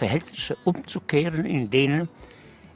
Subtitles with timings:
[0.00, 2.08] Verhältnisse umzukehren, in denen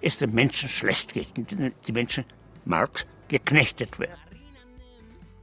[0.03, 2.27] es den Menschen schlecht geht, in denen die Menschen
[2.67, 4.21] Marx geknechtet werden.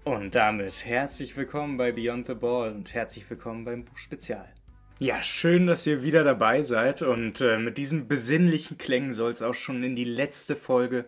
[0.04, 4.48] Und damit herzlich willkommen bei Beyond the Ball und herzlich willkommen beim Buch Spezial.
[5.00, 9.42] Ja, schön, dass ihr wieder dabei seid und äh, mit diesen besinnlichen Klängen soll es
[9.42, 11.06] auch schon in die letzte Folge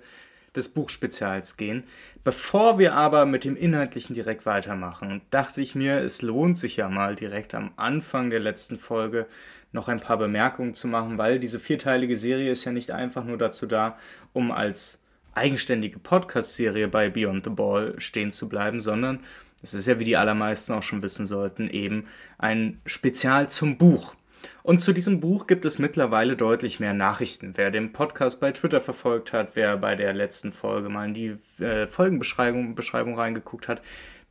[0.56, 1.84] des Buchspezials gehen.
[2.24, 6.90] Bevor wir aber mit dem Inhaltlichen direkt weitermachen, dachte ich mir, es lohnt sich ja
[6.90, 9.28] mal direkt am Anfang der letzten Folge
[9.74, 13.38] noch ein paar Bemerkungen zu machen, weil diese vierteilige Serie ist ja nicht einfach nur
[13.38, 13.98] dazu da,
[14.32, 15.02] um als
[15.34, 19.20] eigenständige Podcast-Serie bei Beyond the Ball stehen zu bleiben, sondern
[19.62, 22.06] es ist ja, wie die allermeisten auch schon wissen sollten, eben
[22.38, 24.16] ein Spezial zum Buch.
[24.62, 27.54] Und zu diesem Buch gibt es mittlerweile deutlich mehr Nachrichten.
[27.56, 31.64] Wer den Podcast bei Twitter verfolgt hat, wer bei der letzten Folge mal in die
[31.64, 33.82] äh, Folgenbeschreibung Beschreibung reingeguckt hat,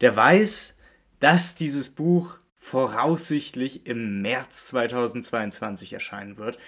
[0.03, 0.77] der weiß,
[1.19, 6.59] dass dieses Buch voraussichtlich im März 2022 erscheinen wird.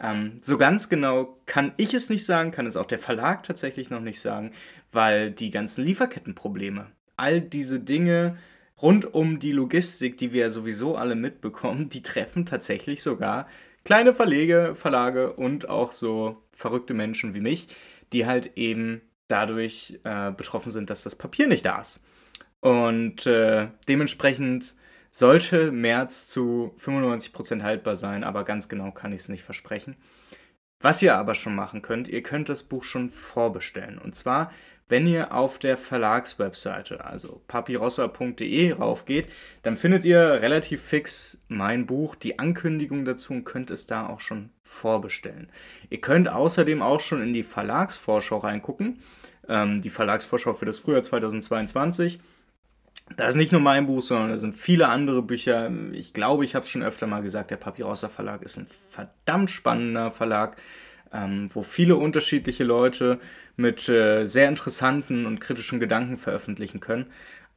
[0.00, 3.90] Ähm, so ganz genau kann ich es nicht sagen, kann es auch der Verlag tatsächlich
[3.90, 4.52] noch nicht sagen,
[4.92, 6.86] weil die ganzen Lieferkettenprobleme
[7.18, 8.38] all diese Dinge
[8.80, 13.46] rund um die Logistik, die wir ja sowieso alle mitbekommen, die treffen tatsächlich sogar
[13.84, 17.68] kleine Verlege, Verlage und auch so verrückte Menschen wie mich,
[18.14, 22.02] die halt eben dadurch äh, betroffen sind, dass das Papier nicht da ist.
[22.60, 24.76] Und äh, dementsprechend
[25.12, 29.96] sollte März zu 95% haltbar sein, aber ganz genau kann ich es nicht versprechen.
[30.80, 33.98] Was ihr aber schon machen könnt, ihr könnt das Buch schon vorbestellen.
[33.98, 34.50] Und zwar
[34.92, 39.26] wenn ihr auf der Verlagswebseite, also papirossa.de raufgeht,
[39.62, 44.20] dann findet ihr relativ fix mein Buch, die Ankündigung dazu und könnt es da auch
[44.20, 45.48] schon vorbestellen.
[45.88, 48.98] Ihr könnt außerdem auch schon in die Verlagsvorschau reingucken,
[49.48, 52.20] ähm, die Verlagsvorschau für das Frühjahr 2022.
[53.16, 55.70] Da ist nicht nur mein Buch, sondern da sind viele andere Bücher.
[55.92, 59.50] Ich glaube, ich habe es schon öfter mal gesagt, der Papyrossa Verlag ist ein verdammt
[59.50, 60.56] spannender Verlag
[61.12, 63.18] ähm, wo viele unterschiedliche Leute
[63.56, 67.06] mit äh, sehr interessanten und kritischen Gedanken veröffentlichen können.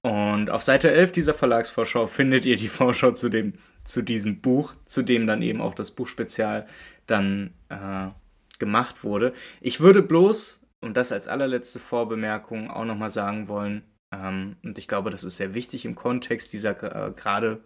[0.02, 3.54] Und auf Seite 11 dieser Verlagsvorschau findet ihr die Vorschau zu, dem,
[3.84, 6.68] zu diesem Buch, zu dem dann eben auch das Buchspezial
[7.08, 8.10] dann äh,
[8.60, 9.34] gemacht wurde.
[9.62, 13.84] Ich würde bloß, und das als allerletzte Vorbemerkung, auch nochmal sagen wollen,
[14.24, 17.64] ähm, und ich glaube, das ist sehr wichtig im Kontext dieser äh, gerade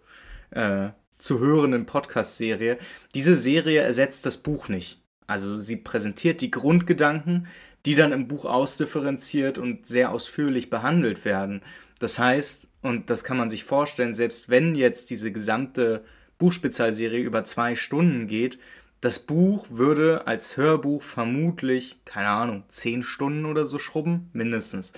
[0.50, 2.78] äh, zu hörenden Podcast-Serie,
[3.14, 5.02] diese Serie ersetzt das Buch nicht.
[5.26, 7.46] Also sie präsentiert die Grundgedanken,
[7.86, 11.62] die dann im Buch ausdifferenziert und sehr ausführlich behandelt werden.
[11.98, 16.04] Das heißt, und das kann man sich vorstellen, selbst wenn jetzt diese gesamte
[16.38, 18.58] Buchspezialserie über zwei Stunden geht,
[19.00, 24.92] das Buch würde als Hörbuch vermutlich, keine Ahnung, zehn Stunden oder so schrubben, mindestens.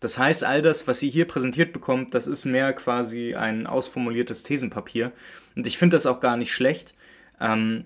[0.00, 4.42] Das heißt, all das, was ihr hier präsentiert bekommt, das ist mehr quasi ein ausformuliertes
[4.42, 5.12] Thesenpapier.
[5.54, 6.94] Und ich finde das auch gar nicht schlecht.
[7.38, 7.84] Ähm,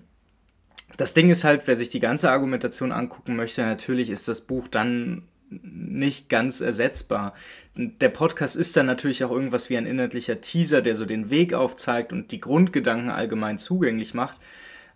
[0.97, 4.69] das Ding ist halt, wer sich die ganze Argumentation angucken möchte, natürlich ist das Buch
[4.69, 7.33] dann nicht ganz ersetzbar.
[7.75, 11.53] Der Podcast ist dann natürlich auch irgendwas wie ein inhaltlicher Teaser, der so den Weg
[11.53, 14.39] aufzeigt und die Grundgedanken allgemein zugänglich macht.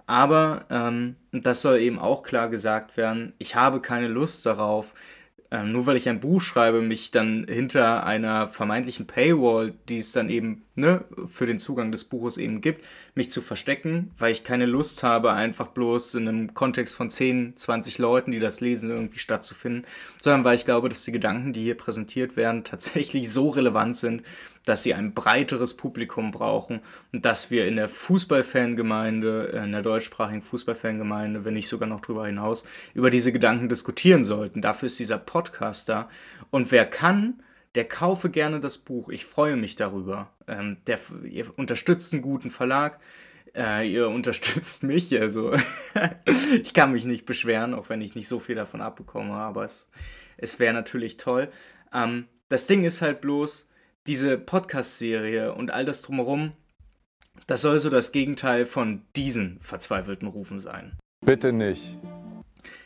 [0.07, 4.95] Aber ähm, das soll eben auch klar gesagt werden, ich habe keine Lust darauf,
[5.51, 10.11] ähm, nur weil ich ein Buch schreibe, mich dann hinter einer vermeintlichen Paywall, die es
[10.11, 14.43] dann eben ne, für den Zugang des Buches eben gibt, mich zu verstecken, weil ich
[14.43, 18.91] keine Lust habe, einfach bloß in einem Kontext von 10, 20 Leuten, die das lesen,
[18.91, 19.85] irgendwie stattzufinden,
[20.21, 24.21] sondern weil ich glaube, dass die Gedanken, die hier präsentiert werden, tatsächlich so relevant sind,
[24.65, 26.81] dass sie ein breiteres Publikum brauchen
[27.11, 32.27] und dass wir in der Fußballfangemeinde, in der deutschsprachigen Fußballfangemeinde, wenn nicht sogar noch darüber
[32.27, 34.61] hinaus, über diese Gedanken diskutieren sollten.
[34.61, 36.09] Dafür ist dieser Podcast da.
[36.51, 37.41] Und wer kann,
[37.75, 39.09] der kaufe gerne das Buch.
[39.09, 40.29] Ich freue mich darüber.
[40.47, 42.99] Ähm, der, ihr unterstützt einen guten Verlag.
[43.55, 45.19] Äh, ihr unterstützt mich.
[45.19, 45.53] Also
[46.61, 49.33] ich kann mich nicht beschweren, auch wenn ich nicht so viel davon abbekomme.
[49.33, 49.89] Aber es,
[50.37, 51.49] es wäre natürlich toll.
[51.93, 53.68] Ähm, das Ding ist halt bloß,
[54.07, 56.53] diese Podcast-Serie und all das drumherum,
[57.47, 60.97] das soll so das Gegenteil von diesen verzweifelten Rufen sein.
[61.25, 61.99] Bitte nicht.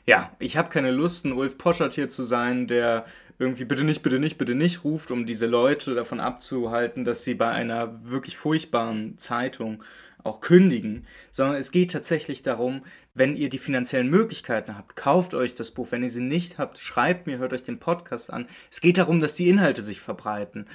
[0.06, 3.06] Ja, ich habe keine Lust, ein Ulf Poschert hier zu sein, der
[3.39, 7.33] irgendwie bitte nicht, bitte nicht, bitte nicht ruft, um diese Leute davon abzuhalten, dass sie
[7.36, 9.83] bei einer wirklich furchtbaren Zeitung
[10.24, 12.83] auch kündigen, sondern es geht tatsächlich darum,
[13.13, 15.88] wenn ihr die finanziellen Möglichkeiten habt, kauft euch das Buch.
[15.92, 18.48] Wenn ihr sie nicht habt, schreibt mir, hört euch den Podcast an.
[18.71, 20.68] Es geht darum, dass die Inhalte sich verbreiten.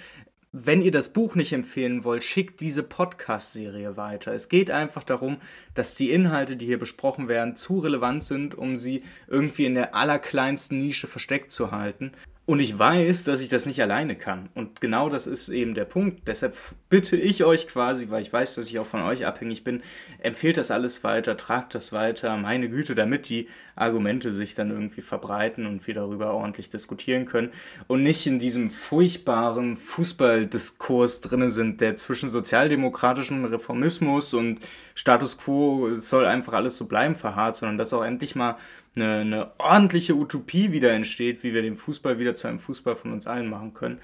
[0.53, 4.33] Wenn ihr das Buch nicht empfehlen wollt, schickt diese Podcast-Serie weiter.
[4.33, 5.43] Es geht einfach darum,
[5.75, 9.95] dass die Inhalte, die hier besprochen werden, zu relevant sind, um sie irgendwie in der
[9.95, 12.13] allerkleinsten Nische versteckt zu halten.
[12.49, 14.49] Und ich weiß, dass ich das nicht alleine kann.
[14.55, 16.27] Und genau das ist eben der Punkt.
[16.29, 16.57] Deshalb
[16.89, 19.83] bitte ich euch quasi, weil ich weiß, dass ich auch von euch abhängig bin,
[20.21, 25.03] empfehlt das alles weiter, tragt das weiter, meine Güte, damit die Argumente sich dann irgendwie
[25.03, 27.51] verbreiten und wir darüber ordentlich diskutieren können
[27.87, 34.61] und nicht in diesem furchtbaren Fußballdiskurs drinne sind, der zwischen sozialdemokratischen Reformismus und
[34.95, 38.57] Status quo soll einfach alles so bleiben verharrt, sondern dass auch endlich mal
[39.01, 43.13] eine, eine ordentliche Utopie wieder entsteht, wie wir den Fußball wieder zu einem Fußball von
[43.13, 44.01] uns allen machen können.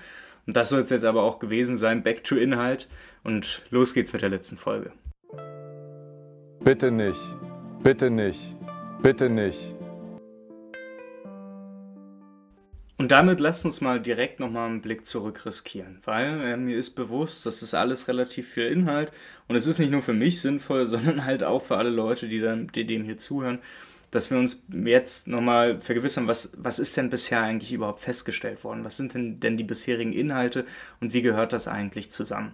[0.46, 2.02] Und das soll es jetzt aber auch gewesen sein.
[2.02, 2.88] Back to Inhalt.
[3.22, 4.92] Und los geht's mit der letzten Folge.
[6.60, 7.20] Bitte nicht.
[7.82, 8.56] Bitte nicht.
[9.02, 9.76] Bitte nicht.
[12.96, 16.92] Und damit lasst uns mal direkt nochmal einen Blick zurück riskieren, weil äh, mir ist
[16.92, 19.10] bewusst, das ist alles relativ viel Inhalt
[19.48, 22.40] und es ist nicht nur für mich sinnvoll, sondern halt auch für alle Leute, die,
[22.40, 23.58] dann, die dem hier zuhören
[24.14, 28.84] dass wir uns jetzt nochmal vergewissern, was, was ist denn bisher eigentlich überhaupt festgestellt worden?
[28.84, 30.64] Was sind denn, denn die bisherigen Inhalte
[31.00, 32.52] und wie gehört das eigentlich zusammen?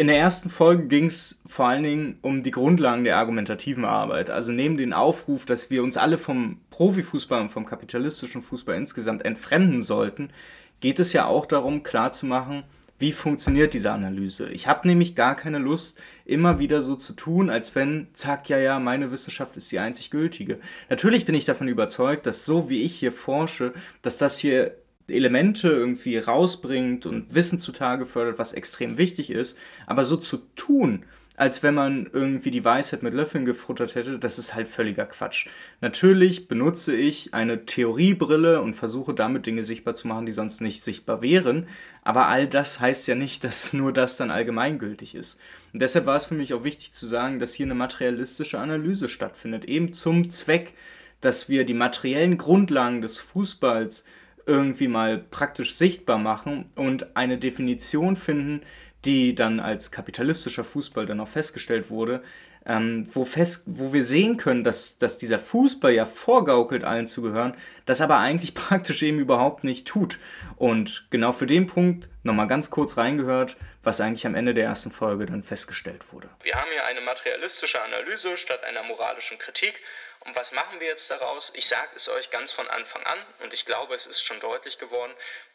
[0.00, 4.30] In der ersten Folge ging es vor allen Dingen um die Grundlagen der argumentativen Arbeit.
[4.30, 9.24] Also neben den Aufruf, dass wir uns alle vom Profifußball und vom kapitalistischen Fußball insgesamt
[9.24, 10.30] entfremden sollten,
[10.78, 12.62] geht es ja auch darum, klarzumachen,
[12.98, 14.50] wie funktioniert diese Analyse.
[14.50, 18.58] Ich habe nämlich gar keine Lust, immer wieder so zu tun, als wenn, zack, ja,
[18.58, 20.58] ja, meine Wissenschaft ist die einzig gültige.
[20.90, 23.72] Natürlich bin ich davon überzeugt, dass so wie ich hier forsche,
[24.02, 29.56] dass das hier Elemente irgendwie rausbringt und Wissen zutage fördert, was extrem wichtig ist.
[29.86, 31.04] Aber so zu tun,
[31.38, 35.46] als wenn man irgendwie die Weisheit mit Löffeln gefuttert hätte, das ist halt völliger Quatsch.
[35.80, 40.82] Natürlich benutze ich eine Theoriebrille und versuche damit Dinge sichtbar zu machen, die sonst nicht
[40.82, 41.68] sichtbar wären,
[42.02, 45.38] aber all das heißt ja nicht, dass nur das dann allgemeingültig ist.
[45.72, 49.08] Und deshalb war es für mich auch wichtig zu sagen, dass hier eine materialistische Analyse
[49.08, 50.74] stattfindet, eben zum Zweck,
[51.20, 54.04] dass wir die materiellen Grundlagen des Fußballs
[54.48, 58.62] irgendwie mal praktisch sichtbar machen und eine Definition finden,
[59.04, 62.22] die dann als kapitalistischer Fußball dann auch festgestellt wurde,
[62.66, 67.22] ähm, wo, fest, wo wir sehen können, dass, dass dieser Fußball ja vorgaukelt, allen zu
[67.22, 67.56] gehören,
[67.86, 70.18] das aber eigentlich praktisch eben überhaupt nicht tut.
[70.56, 74.90] Und genau für den Punkt nochmal ganz kurz reingehört, was eigentlich am Ende der ersten
[74.90, 76.28] Folge dann festgestellt wurde.
[76.42, 79.80] Wir haben hier eine materialistische Analyse statt einer moralischen Kritik
[80.28, 81.50] und was machen wir jetzt daraus?
[81.54, 84.76] Ich sage es euch ganz von Anfang an und ich glaube, es ist schon deutlich
[84.76, 85.12] geworden,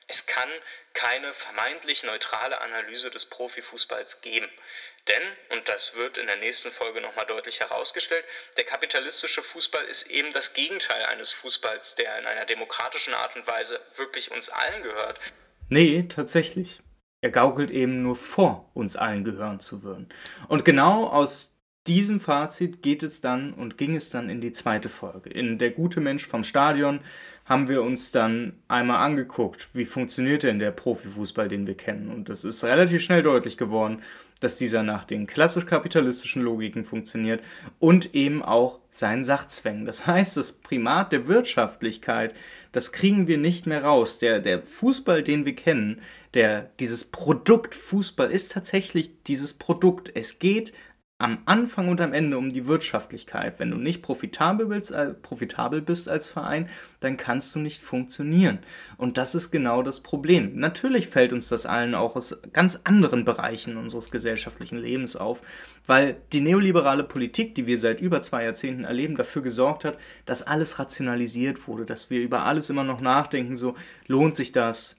[0.08, 0.50] es kann
[0.94, 4.50] keine vermeintlich neutrale Analyse des Profifußballs geben.
[5.08, 5.22] Denn,
[5.58, 8.26] und das wird in der nächsten Folge nochmal deutlich herausgestellt,
[8.58, 13.46] der kapitalistische Fußball ist eben das Gegenteil eines Fußballs, der in einer demokratischen Art und
[13.46, 15.20] Weise wirklich uns allen gehört.
[15.70, 16.82] Nee, tatsächlich.
[17.22, 20.10] Er gaukelt eben nur vor, uns allen gehören zu würden.
[20.48, 21.53] Und genau aus
[21.88, 25.30] diesem Fazit geht es dann und ging es dann in die zweite Folge.
[25.30, 27.00] In Der gute Mensch vom Stadion
[27.46, 32.10] haben wir uns dann einmal angeguckt, wie funktioniert denn der Profifußball, den wir kennen.
[32.10, 34.02] Und es ist relativ schnell deutlich geworden,
[34.40, 37.44] dass dieser nach den klassisch-kapitalistischen Logiken funktioniert
[37.80, 39.86] und eben auch seinen Sachzwängen.
[39.86, 42.34] Das heißt, das Primat der Wirtschaftlichkeit,
[42.72, 44.20] das kriegen wir nicht mehr raus.
[44.20, 46.02] Der, der Fußball, den wir kennen,
[46.34, 50.12] der, dieses Produkt Fußball ist tatsächlich dieses Produkt.
[50.14, 50.74] Es geht
[51.24, 53.58] am Anfang und am Ende um die Wirtschaftlichkeit.
[53.58, 56.68] Wenn du nicht profitabel bist, äh, profitabel bist als Verein,
[57.00, 58.60] dann kannst du nicht funktionieren.
[58.98, 60.60] Und das ist genau das Problem.
[60.60, 65.42] Natürlich fällt uns das allen auch aus ganz anderen Bereichen unseres gesellschaftlichen Lebens auf,
[65.86, 70.44] weil die neoliberale Politik, die wir seit über zwei Jahrzehnten erleben, dafür gesorgt hat, dass
[70.44, 73.76] alles rationalisiert wurde, dass wir über alles immer noch nachdenken, so
[74.08, 74.98] lohnt sich das,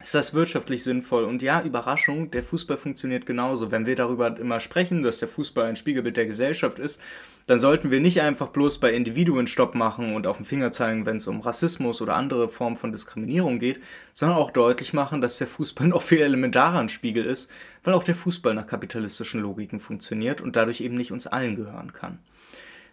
[0.00, 1.24] ist das wirtschaftlich sinnvoll?
[1.24, 3.72] Und ja, Überraschung, der Fußball funktioniert genauso.
[3.72, 7.00] Wenn wir darüber immer sprechen, dass der Fußball ein Spiegelbild der Gesellschaft ist,
[7.48, 11.04] dann sollten wir nicht einfach bloß bei Individuen Stopp machen und auf den Finger zeigen,
[11.04, 13.80] wenn es um Rassismus oder andere Formen von Diskriminierung geht,
[14.14, 17.50] sondern auch deutlich machen, dass der Fußball noch viel elementarer ein Spiegel ist,
[17.82, 21.92] weil auch der Fußball nach kapitalistischen Logiken funktioniert und dadurch eben nicht uns allen gehören
[21.92, 22.20] kann.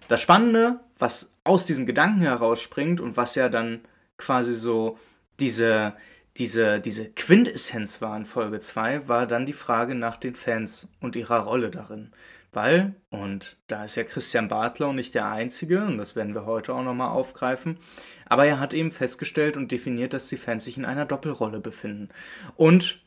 [0.07, 3.81] Das Spannende, was aus diesem Gedanken herausspringt und was ja dann
[4.17, 4.97] quasi so
[5.39, 5.93] diese
[6.37, 11.15] diese, diese Quintessenz war in Folge 2, war dann die Frage nach den Fans und
[11.15, 12.11] ihrer Rolle darin.
[12.51, 16.73] Weil, und da ist ja Christian Bartlau nicht der Einzige, und das werden wir heute
[16.73, 17.77] auch nochmal aufgreifen,
[18.25, 22.09] aber er hat eben festgestellt und definiert, dass die Fans sich in einer Doppelrolle befinden.
[22.55, 23.01] Und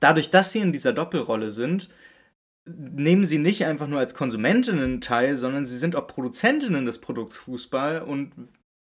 [0.00, 1.90] dadurch, dass sie in dieser Doppelrolle sind,
[2.64, 7.38] nehmen sie nicht einfach nur als Konsumentinnen teil, sondern sie sind auch Produzentinnen des Produkts
[7.38, 8.32] Fußball und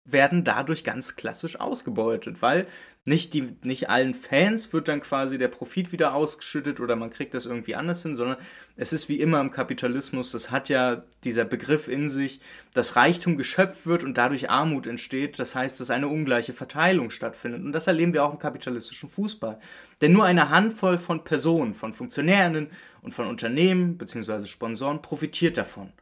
[0.05, 2.67] werden dadurch ganz klassisch ausgebeutet, weil
[3.07, 7.35] nicht, die, nicht allen Fans wird dann quasi der Profit wieder ausgeschüttet oder man kriegt
[7.35, 8.37] das irgendwie anders hin, sondern
[8.77, 12.39] es ist wie immer im Kapitalismus, das hat ja dieser Begriff in sich,
[12.73, 15.37] dass Reichtum geschöpft wird und dadurch Armut entsteht.
[15.37, 17.61] Das heißt, dass eine ungleiche Verteilung stattfindet.
[17.63, 19.59] Und das erleben wir auch im kapitalistischen Fußball.
[20.01, 22.69] Denn nur eine Handvoll von Personen, von Funktionären
[23.03, 24.47] und von Unternehmen bzw.
[24.47, 25.93] Sponsoren profitiert davon.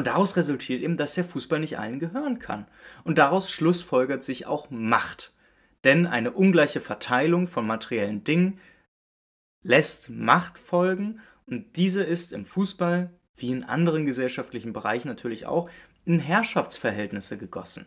[0.00, 2.66] Und daraus resultiert eben, dass der Fußball nicht allen gehören kann.
[3.04, 5.34] Und daraus schlussfolgert sich auch Macht.
[5.84, 8.58] Denn eine ungleiche Verteilung von materiellen Dingen
[9.62, 15.68] lässt Macht folgen und diese ist im Fußball, wie in anderen gesellschaftlichen Bereichen natürlich auch,
[16.06, 17.84] in Herrschaftsverhältnisse gegossen.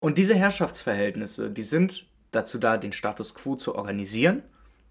[0.00, 4.42] Und diese Herrschaftsverhältnisse, die sind dazu da, den Status quo zu organisieren,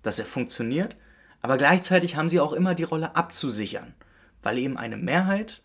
[0.04, 0.96] dass er funktioniert,
[1.42, 3.96] aber gleichzeitig haben sie auch immer die Rolle abzusichern,
[4.44, 5.64] weil eben eine Mehrheit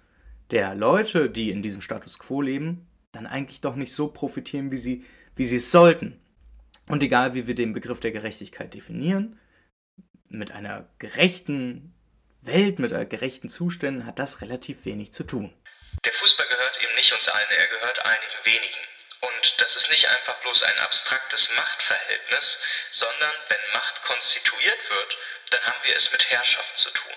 [0.50, 4.78] der Leute, die in diesem Status quo leben, dann eigentlich doch nicht so profitieren, wie
[4.78, 5.04] sie,
[5.36, 6.20] wie sie es sollten.
[6.88, 9.38] Und egal, wie wir den Begriff der Gerechtigkeit definieren,
[10.28, 11.94] mit einer gerechten
[12.42, 15.54] Welt, mit einer gerechten Zuständen hat das relativ wenig zu tun.
[16.04, 18.78] Der Fußball gehört eben nicht uns allen, er gehört einigen wenigen.
[19.20, 22.58] Und das ist nicht einfach bloß ein abstraktes Machtverhältnis,
[22.90, 25.18] sondern wenn Macht konstituiert wird,
[25.50, 27.12] dann haben wir es mit Herrschaft zu tun.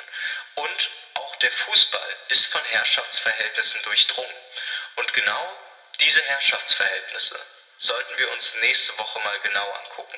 [0.56, 4.32] Und auch der Fußball ist von Herrschaftsverhältnissen durchdrungen.
[4.96, 5.44] Und genau
[6.00, 7.36] diese Herrschaftsverhältnisse
[7.78, 10.18] sollten wir uns nächste Woche mal genau angucken.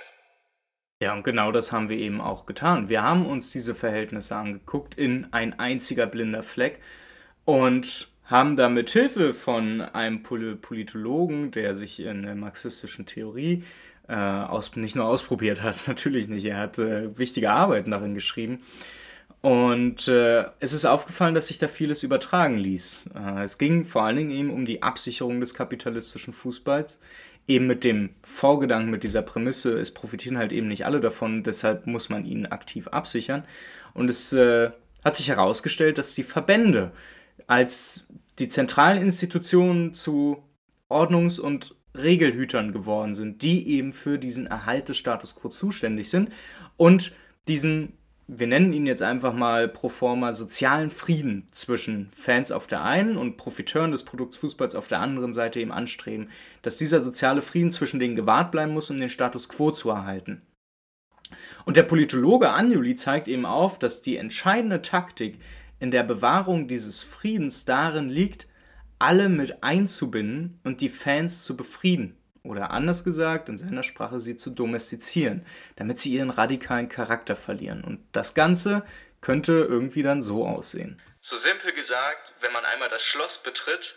[1.01, 2.89] Ja, und genau das haben wir eben auch getan.
[2.89, 6.81] Wir haben uns diese Verhältnisse angeguckt in ein einziger blinder Fleck
[7.43, 13.63] und haben da mit Hilfe von einem Politologen, der sich in der marxistischen Theorie
[14.07, 18.63] äh, aus, nicht nur ausprobiert hat, natürlich nicht, er hat äh, wichtige Arbeiten darin geschrieben,
[19.45, 23.03] und äh, es ist aufgefallen, dass sich da vieles übertragen ließ.
[23.13, 26.99] Äh, es ging vor allen Dingen eben um die Absicherung des kapitalistischen Fußballs.
[27.47, 31.85] Eben mit dem Vorgedanken, mit dieser Prämisse, es profitieren halt eben nicht alle davon, deshalb
[31.85, 33.43] muss man ihn aktiv absichern.
[33.93, 34.71] Und es äh,
[35.03, 36.91] hat sich herausgestellt, dass die Verbände
[37.45, 38.07] als
[38.39, 40.41] die zentralen Institutionen zu
[40.89, 46.31] Ordnungs- und Regelhütern geworden sind, die eben für diesen Erhalt des Status quo zuständig sind
[46.77, 47.11] und
[47.47, 47.93] diesen
[48.27, 53.17] wir nennen ihn jetzt einfach mal pro forma sozialen Frieden zwischen Fans auf der einen
[53.17, 56.29] und Profiteuren des Produkts Fußballs auf der anderen Seite eben anstreben,
[56.63, 60.41] dass dieser soziale Frieden zwischen denen gewahrt bleiben muss, um den Status quo zu erhalten.
[61.65, 65.37] Und der Politologe Anjuli zeigt eben auf, dass die entscheidende Taktik
[65.79, 68.47] in der Bewahrung dieses Friedens darin liegt,
[68.97, 72.17] alle mit einzubinden und die Fans zu befrieden
[72.49, 77.83] oder anders gesagt, in seiner Sprache sie zu domestizieren, damit sie ihren radikalen Charakter verlieren.
[77.83, 78.85] Und das Ganze
[79.21, 81.01] könnte irgendwie dann so aussehen.
[81.21, 83.95] So simpel gesagt, wenn man einmal das Schloss betritt,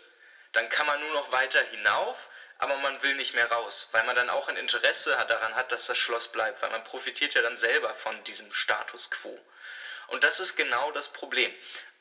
[0.53, 4.15] dann kann man nur noch weiter hinauf, aber man will nicht mehr raus, weil man
[4.15, 7.57] dann auch ein Interesse daran hat, dass das Schloss bleibt, weil man profitiert ja dann
[7.57, 9.37] selber von diesem Status quo.
[10.07, 11.51] Und das ist genau das Problem.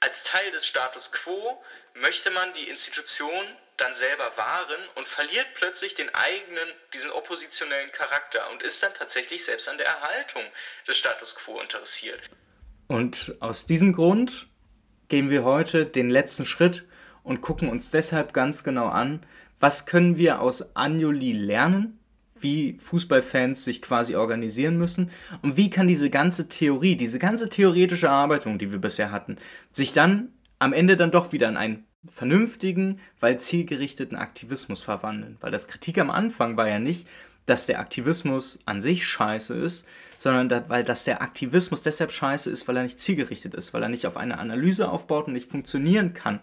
[0.00, 1.62] Als Teil des Status quo
[1.94, 3.46] möchte man die Institution
[3.78, 9.44] dann selber wahren und verliert plötzlich den eigenen, diesen oppositionellen Charakter und ist dann tatsächlich
[9.44, 10.42] selbst an der Erhaltung
[10.86, 12.20] des Status quo interessiert.
[12.88, 14.48] Und aus diesem Grund
[15.08, 16.84] gehen wir heute den letzten Schritt
[17.22, 19.24] und gucken uns deshalb ganz genau an,
[19.60, 21.98] was können wir aus Anjuli lernen
[22.42, 25.10] wie Fußballfans sich quasi organisieren müssen
[25.42, 29.36] und wie kann diese ganze Theorie, diese ganze theoretische Erarbeitung, die wir bisher hatten,
[29.70, 35.36] sich dann am Ende dann doch wieder in einen vernünftigen, weil zielgerichteten Aktivismus verwandeln.
[35.40, 37.08] Weil das Kritik am Anfang war ja nicht,
[37.46, 39.86] dass der Aktivismus an sich scheiße ist,
[40.16, 43.82] sondern da, weil dass der Aktivismus deshalb scheiße ist, weil er nicht zielgerichtet ist, weil
[43.82, 46.40] er nicht auf eine Analyse aufbaut und nicht funktionieren kann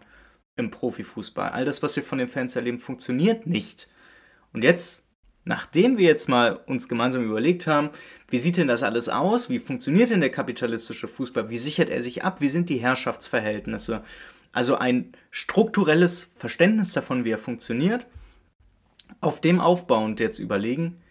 [0.55, 1.50] im Profifußball.
[1.50, 3.88] All das, was wir von den Fans erleben, funktioniert nicht.
[4.51, 5.05] Und jetzt
[5.48, 7.91] Nachdem wir jetzt mal uns gemeinsam überlegt haben,
[8.29, 9.48] wie sieht denn das alles aus?
[9.48, 11.51] Wie funktioniert denn der kapitalistische Fußball?
[11.51, 12.41] Wie sichert er sich ab?
[12.41, 14.03] Wie sind die Herrschaftsverhältnisse?
[14.55, 18.07] Also ein strukturelles Verständnis davon, wie er funktioniert.
[19.19, 21.01] Auf dem aufbauend jetzt überlegen,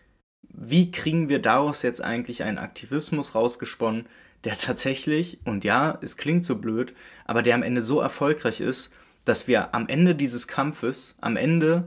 [0.49, 4.07] wie kriegen wir daraus jetzt eigentlich einen Aktivismus rausgesponnen,
[4.45, 6.95] der tatsächlich, und ja, es klingt so blöd,
[7.27, 8.95] aber der am Ende so erfolgreich ist,
[9.27, 11.87] dass wir am Ende dieses Kampfes, am Ende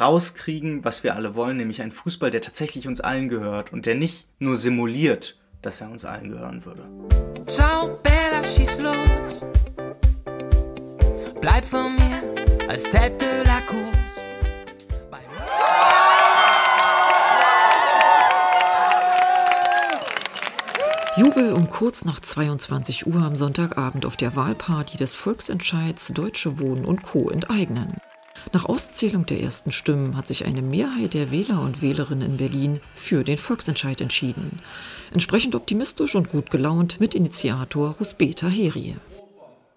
[0.00, 3.96] rauskriegen, was wir alle wollen, nämlich einen Fußball, der tatsächlich uns allen gehört und der
[3.96, 6.88] nicht nur simuliert, dass er uns allen gehören würde.
[7.46, 9.42] Ciao, Bella, schieß los.
[11.40, 13.90] Bleib von mir als Tête de la Course.
[21.16, 26.84] Jubel um kurz nach 22 Uhr am Sonntagabend auf der Wahlparty des Volksentscheids Deutsche Wohnen
[26.84, 27.30] und Co.
[27.30, 27.96] enteignen.
[28.52, 32.80] Nach Auszählung der ersten Stimmen hat sich eine Mehrheit der Wähler und Wählerinnen in Berlin
[32.94, 34.60] für den Volksentscheid entschieden.
[35.12, 38.96] Entsprechend optimistisch und gut gelaunt mit Initiator Rusbeta Herie.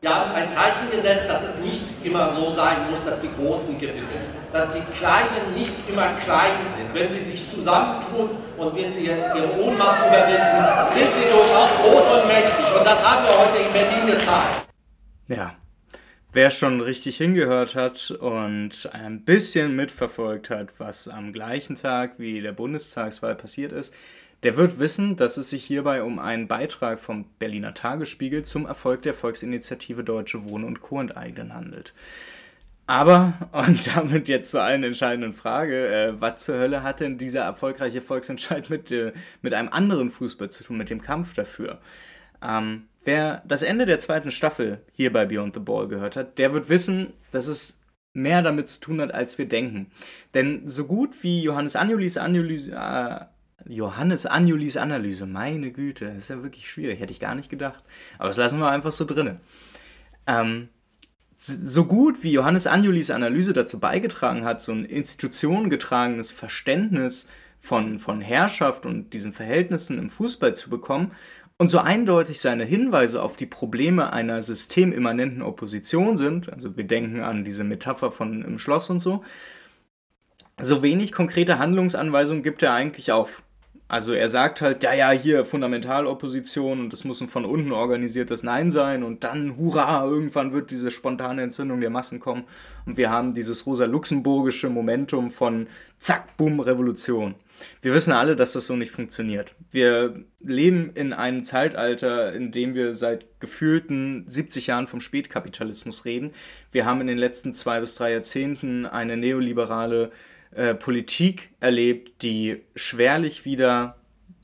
[0.04, 3.80] Wir haben ein Zeichen gesetzt, dass es nicht immer so sein muss, dass die Großen
[3.80, 4.06] gewinnen,
[4.52, 6.94] dass die Kleinen nicht immer klein sind.
[6.94, 12.28] Wenn sie sich zusammentun und wenn sie ihre Ohnmacht überwinden, sind sie durchaus groß und
[12.28, 12.78] mächtig.
[12.78, 14.68] Und das haben wir heute in Berlin gezeigt.
[15.30, 15.56] Ja,
[16.34, 22.42] wer schon richtig hingehört hat und ein bisschen mitverfolgt hat, was am gleichen Tag wie
[22.42, 23.94] der Bundestagswahl passiert ist,
[24.44, 29.02] der wird wissen, dass es sich hierbei um einen Beitrag vom Berliner Tagesspiegel zum Erfolg
[29.02, 31.00] der Volksinitiative Deutsche Wohnen und Co.
[31.00, 31.94] enteignen handelt.
[32.86, 37.44] Aber, und damit jetzt zur allen entscheidenden Frage, äh, was zur Hölle hat denn dieser
[37.44, 41.80] erfolgreiche Volksentscheid mit, äh, mit einem anderen Fußball zu tun, mit dem Kampf dafür?
[42.44, 46.54] Ähm, wer das Ende der zweiten Staffel hier bei Beyond the Ball gehört hat, der
[46.54, 47.80] wird wissen, dass es
[48.14, 49.88] mehr damit zu tun hat, als wir denken.
[50.34, 53.26] Denn so gut wie Johannes Anjulis Analyse, äh,
[53.68, 57.84] Johannes Anjulis Analyse, meine Güte, das ist ja wirklich schwierig, hätte ich gar nicht gedacht.
[58.18, 59.40] Aber das lassen wir einfach so drinne.
[60.28, 60.70] Ähm,
[61.36, 67.28] so gut wie Johannes Anjulis Analyse dazu beigetragen hat, so ein institutionengetragenes Verständnis
[67.60, 71.12] von, von Herrschaft und diesen Verhältnissen im Fußball zu bekommen
[71.58, 77.22] und so eindeutig seine Hinweise auf die Probleme einer systemimmanenten Opposition sind, also wir denken
[77.22, 79.24] an diese Metapher von im Schloss und so,
[80.62, 83.44] so wenig konkrete Handlungsanweisungen gibt er eigentlich auf.
[83.94, 88.42] Also er sagt halt, ja, ja, hier Fundamentalopposition und das muss ein von unten organisiertes
[88.42, 92.46] Nein sein und dann, hurra, irgendwann wird diese spontane Entzündung der Massen kommen
[92.88, 95.68] und wir haben dieses rosa-luxemburgische Momentum von
[96.00, 97.36] zack, bumm, Revolution.
[97.84, 99.54] Wir wissen alle, dass das so nicht funktioniert.
[99.70, 106.32] Wir leben in einem Zeitalter, in dem wir seit gefühlten 70 Jahren vom Spätkapitalismus reden.
[106.72, 110.10] Wir haben in den letzten zwei bis drei Jahrzehnten eine neoliberale äh,
[110.76, 113.98] Politik erlebt, die schwerlich wieder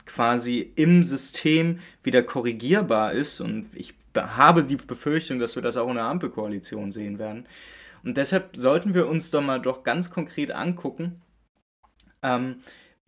[0.06, 3.40] quasi im System wieder korrigierbar ist.
[3.40, 7.46] Und ich habe die Befürchtung, dass wir das auch in der Ampelkoalition sehen werden.
[8.02, 11.20] Und deshalb sollten wir uns doch mal doch ganz konkret angucken,
[12.22, 12.56] ähm,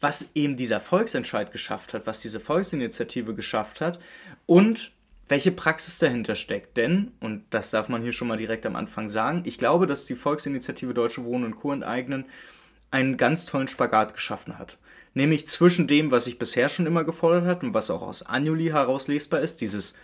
[0.00, 3.98] was eben dieser Volksentscheid geschafft hat, was diese Volksinitiative geschafft hat
[4.46, 4.92] und
[5.28, 6.76] welche Praxis dahinter steckt.
[6.76, 10.04] Denn, und das darf man hier schon mal direkt am Anfang sagen, ich glaube, dass
[10.04, 11.72] die Volksinitiative Deutsche Wohnen und Co.
[11.72, 12.26] enteignen
[12.92, 14.78] einen ganz tollen Spagat geschaffen hat.
[15.14, 18.66] Nämlich zwischen dem, was sich bisher schon immer gefordert hat und was auch aus Anjuli
[18.66, 19.94] herauslesbar ist, dieses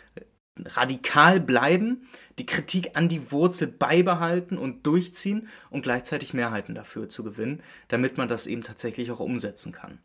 [0.64, 7.22] radikal bleiben, die Kritik an die Wurzel beibehalten und durchziehen und gleichzeitig Mehrheiten dafür zu
[7.22, 9.98] gewinnen, damit man das eben tatsächlich auch umsetzen kann.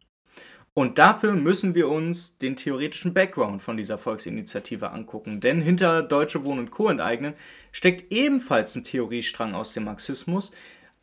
[0.75, 6.43] Und dafür müssen wir uns den theoretischen Background von dieser Volksinitiative angucken, denn hinter Deutsche
[6.43, 6.89] Wohnen und Co.
[6.89, 7.35] enteignen
[7.71, 10.51] steckt ebenfalls ein Theoriestrang aus dem Marxismus,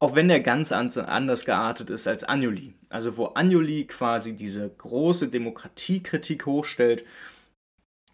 [0.00, 2.74] auch wenn der ganz anders geartet ist als Anjuli.
[2.88, 7.04] Also wo Anjuli quasi diese große Demokratiekritik hochstellt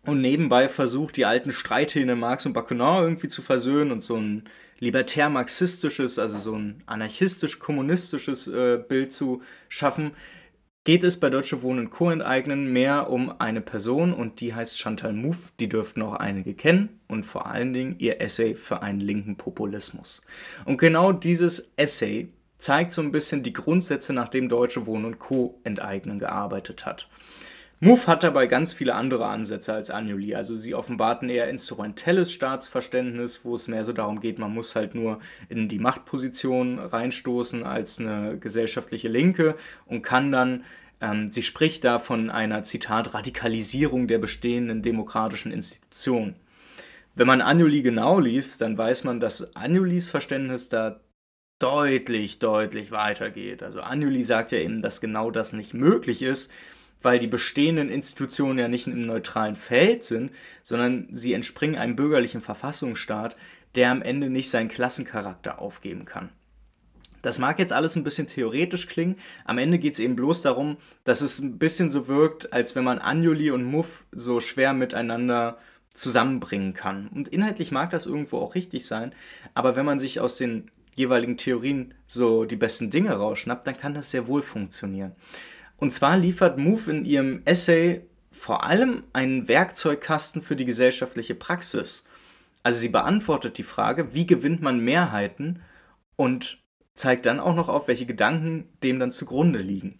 [0.05, 4.45] und nebenbei versucht, die alten Streithähne Marx und Bakunin irgendwie zu versöhnen und so ein
[4.81, 10.11] libertär-marxistisches, also so ein anarchistisch-kommunistisches äh, Bild zu schaffen,
[10.87, 12.13] geht es bei Deutsche Wohnen Co.
[12.13, 17.01] enteignen mehr um eine Person und die heißt Chantal Mouffe, die dürften auch einige kennen
[17.09, 20.23] und vor allen Dingen ihr Essay für einen linken Populismus.
[20.65, 25.59] Und genau dieses Essay zeigt so ein bisschen die Grundsätze, nach dem Deutsche Wohnen Co.
[25.65, 27.09] enteignen gearbeitet hat.
[27.79, 30.35] Muff hat dabei ganz viele andere Ansätze als Anjuli.
[30.35, 34.75] Also sie offenbart ein eher instrumentelles Staatsverständnis, wo es mehr so darum geht, man muss
[34.75, 35.19] halt nur
[35.51, 40.65] in die Machtposition reinstoßen als eine gesellschaftliche Linke und kann dann,
[41.03, 46.37] ähm, sie spricht da von einer, Zitat, Radikalisierung der bestehenden demokratischen Institutionen.
[47.15, 51.01] Wenn man Anjuli genau liest, dann weiß man, dass Anjulis Verständnis da
[51.59, 53.63] deutlich, deutlich weitergeht.
[53.63, 56.51] Also Anjuli sagt ja eben, dass genau das nicht möglich ist
[57.03, 60.33] weil die bestehenden Institutionen ja nicht im neutralen Feld sind,
[60.63, 63.37] sondern sie entspringen einem bürgerlichen Verfassungsstaat,
[63.75, 66.31] der am Ende nicht seinen Klassencharakter aufgeben kann.
[67.23, 70.77] Das mag jetzt alles ein bisschen theoretisch klingen, am Ende geht es eben bloß darum,
[71.05, 75.59] dass es ein bisschen so wirkt, als wenn man Anjuli und Muff so schwer miteinander
[75.93, 77.09] zusammenbringen kann.
[77.09, 79.13] Und inhaltlich mag das irgendwo auch richtig sein,
[79.55, 83.95] aber wenn man sich aus den jeweiligen Theorien so die besten Dinge rausschnappt, dann kann
[83.95, 85.13] das sehr wohl funktionieren.
[85.77, 92.05] Und zwar liefert Move in ihrem Essay vor allem einen Werkzeugkasten für die gesellschaftliche Praxis.
[92.63, 95.63] Also sie beantwortet die Frage, wie gewinnt man Mehrheiten
[96.17, 96.59] und
[96.95, 99.99] zeigt dann auch noch auf, welche Gedanken dem dann zugrunde liegen.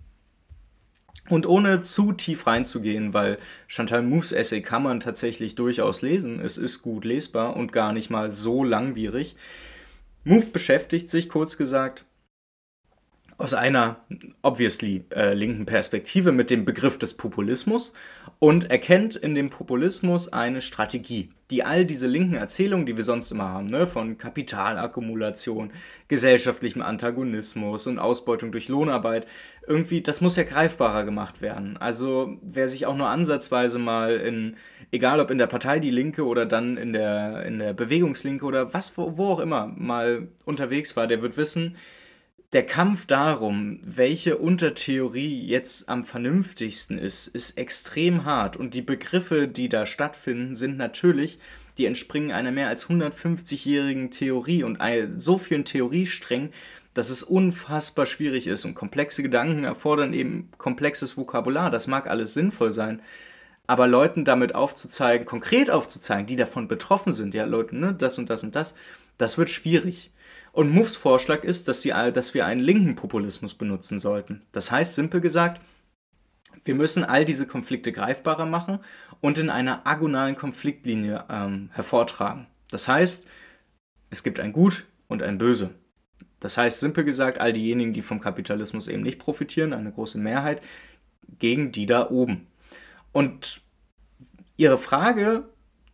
[1.29, 6.41] Und ohne zu tief reinzugehen, weil Chantal Moufs Essay kann man tatsächlich durchaus lesen.
[6.41, 9.37] Es ist gut lesbar und gar nicht mal so langwierig.
[10.25, 12.05] Mouffe beschäftigt sich, kurz gesagt,
[13.39, 13.97] aus einer
[14.43, 17.93] obviously äh, linken Perspektive mit dem Begriff des Populismus
[18.39, 23.31] und erkennt in dem Populismus eine Strategie, die all diese linken Erzählungen, die wir sonst
[23.31, 25.71] immer haben, ne, von Kapitalakkumulation,
[26.09, 29.27] gesellschaftlichem Antagonismus und Ausbeutung durch Lohnarbeit,
[29.67, 31.77] irgendwie, das muss ja greifbarer gemacht werden.
[31.77, 34.57] Also wer sich auch nur ansatzweise mal in,
[34.93, 38.73] egal ob in der Partei Die Linke oder dann in der, in der Bewegungslinke oder
[38.73, 41.77] was, wo, wo auch immer mal unterwegs war, der wird wissen,
[42.57, 48.57] der Kampf darum, welche Untertheorie jetzt am vernünftigsten ist, ist extrem hart.
[48.57, 51.39] Und die Begriffe, die da stattfinden, sind natürlich,
[51.77, 54.79] die entspringen einer mehr als 150-jährigen Theorie und
[55.19, 56.49] so vielen Theoriesträngen,
[56.95, 58.65] dass es unfassbar schwierig ist.
[58.65, 61.71] Und komplexe Gedanken erfordern eben komplexes Vokabular.
[61.71, 63.03] Das mag alles sinnvoll sein.
[63.67, 68.31] Aber Leuten damit aufzuzeigen, konkret aufzuzeigen, die davon betroffen sind, ja, Leute, ne, das und
[68.31, 68.75] das und das,
[69.19, 70.11] das wird schwierig.
[70.57, 74.41] Und Muffs Vorschlag ist, dass, sie, dass wir einen linken Populismus benutzen sollten.
[74.53, 75.61] Das heißt, simpel gesagt,
[76.65, 78.79] wir müssen all diese Konflikte greifbarer machen
[79.21, 82.47] und in einer agonalen Konfliktlinie ähm, hervortragen.
[82.71, 83.27] Das heißt,
[84.09, 85.75] es gibt ein Gut und ein Böse.
[86.41, 90.63] Das heißt, simpel gesagt, all diejenigen, die vom Kapitalismus eben nicht profitieren, eine große Mehrheit,
[91.39, 92.47] gegen die da oben.
[93.13, 93.61] Und
[94.57, 95.51] ihre Frage,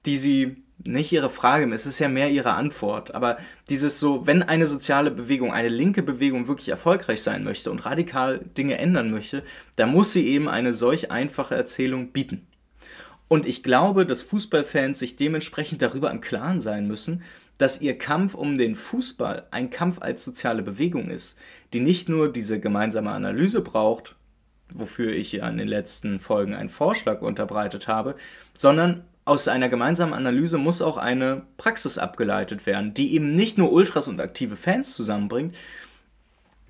[0.07, 3.15] die sie nicht ihre Frage, es ist ja mehr ihre Antwort.
[3.15, 7.85] Aber dieses so, wenn eine soziale Bewegung, eine linke Bewegung wirklich erfolgreich sein möchte und
[7.85, 9.43] radikal Dinge ändern möchte,
[9.77, 12.47] dann muss sie eben eine solch einfache Erzählung bieten.
[13.29, 17.23] Und ich glaube, dass Fußballfans sich dementsprechend darüber im Klaren sein müssen,
[17.57, 21.39] dass ihr Kampf um den Fußball ein Kampf als soziale Bewegung ist,
[21.73, 24.17] die nicht nur diese gemeinsame Analyse braucht,
[24.75, 28.17] wofür ich ja in den letzten Folgen einen Vorschlag unterbreitet habe,
[28.57, 33.73] sondern aus einer gemeinsamen Analyse muss auch eine Praxis abgeleitet werden, die eben nicht nur
[33.73, 35.55] Ultras und aktive Fans zusammenbringt,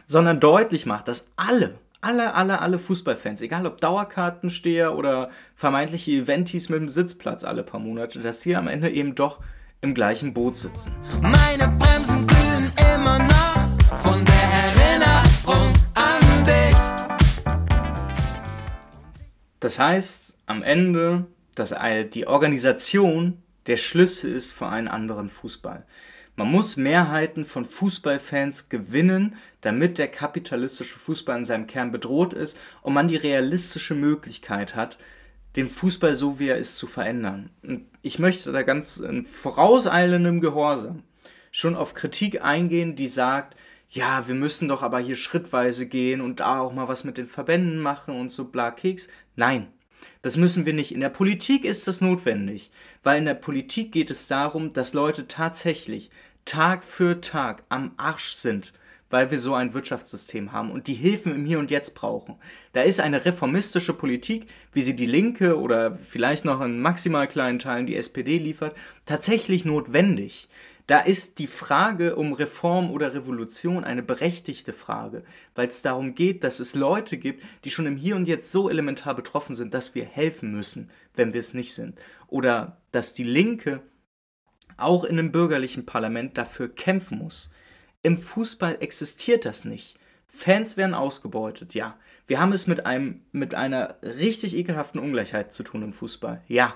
[0.07, 6.69] sondern deutlich macht, dass alle, alle, alle, alle Fußballfans, egal ob Dauerkartensteher oder vermeintliche Eventis
[6.69, 9.41] mit dem Sitzplatz alle paar Monate, dass sie am Ende eben doch
[9.81, 10.95] im gleichen Boot sitzen.
[11.23, 14.35] Meine Bremsen glühen immer noch von der
[14.85, 16.79] Erinnerung an dich.
[19.59, 21.75] Das heißt, am Ende dass
[22.12, 25.85] die Organisation der Schlüssel ist für einen anderen Fußball.
[26.35, 32.59] Man muss Mehrheiten von Fußballfans gewinnen, damit der kapitalistische Fußball in seinem Kern bedroht ist
[32.81, 34.97] und man die realistische Möglichkeit hat,
[35.57, 37.51] den Fußball so wie er ist zu verändern.
[37.62, 41.03] Und ich möchte da ganz in vorauseilendem Gehorsam
[41.51, 43.55] schon auf Kritik eingehen, die sagt,
[43.91, 47.27] ja, wir müssen doch aber hier schrittweise gehen und da auch mal was mit den
[47.27, 49.09] Verbänden machen und so bla Keks.
[49.37, 49.69] Nein,
[50.23, 50.93] das müssen wir nicht.
[50.93, 52.71] In der Politik ist das notwendig,
[53.03, 56.11] weil in der Politik geht es darum, dass Leute tatsächlich
[56.45, 58.73] Tag für Tag am Arsch sind,
[59.11, 62.37] weil wir so ein Wirtschaftssystem haben und die Hilfen im Hier und Jetzt brauchen.
[62.73, 67.59] Da ist eine reformistische Politik, wie sie die Linke oder vielleicht noch in maximal kleinen
[67.59, 68.75] Teilen die SPD liefert,
[69.07, 70.49] tatsächlich notwendig.
[70.87, 75.23] Da ist die Frage um Reform oder Revolution eine berechtigte Frage,
[75.55, 78.68] weil es darum geht, dass es Leute gibt, die schon im Hier und Jetzt so
[78.68, 81.99] elementar betroffen sind, dass wir helfen müssen, wenn wir es nicht sind.
[82.27, 83.81] Oder dass die Linke
[84.77, 87.51] auch in einem bürgerlichen Parlament dafür kämpfen muss.
[88.03, 89.97] Im Fußball existiert das nicht.
[90.27, 91.97] Fans werden ausgebeutet, ja.
[92.27, 96.75] Wir haben es mit, einem, mit einer richtig ekelhaften Ungleichheit zu tun im Fußball, ja.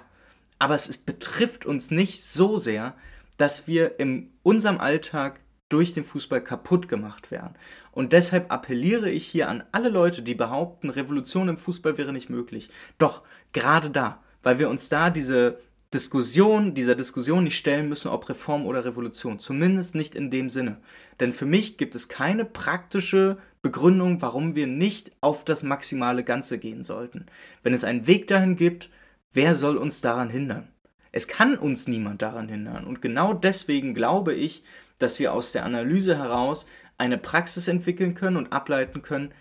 [0.59, 2.95] Aber es ist, betrifft uns nicht so sehr,
[3.37, 7.55] dass wir in unserem Alltag durch den Fußball kaputt gemacht werden.
[7.91, 12.31] Und deshalb appelliere ich hier an alle Leute, die behaupten, Revolution im Fußball wäre nicht
[12.31, 12.69] möglich.
[12.99, 13.23] Doch
[13.53, 15.59] gerade da, weil wir uns da diese
[15.93, 19.39] Diskussion, dieser Diskussion nicht stellen müssen, ob Reform oder Revolution.
[19.39, 20.79] Zumindest nicht in dem Sinne.
[21.21, 26.59] Denn für mich gibt es keine praktische Begründung, warum wir nicht auf das maximale Ganze
[26.59, 27.27] gehen sollten.
[27.63, 28.91] Wenn es einen Weg dahin gibt,
[29.33, 30.69] wer soll uns daran hindern?
[31.17, 32.85] Es kann uns niemand daran hindern.
[32.85, 34.63] Und genau deswegen glaube ich,
[34.99, 36.67] dass wir aus der Analyse heraus
[36.99, 39.33] eine Praxis entwickeln können und ableiten können,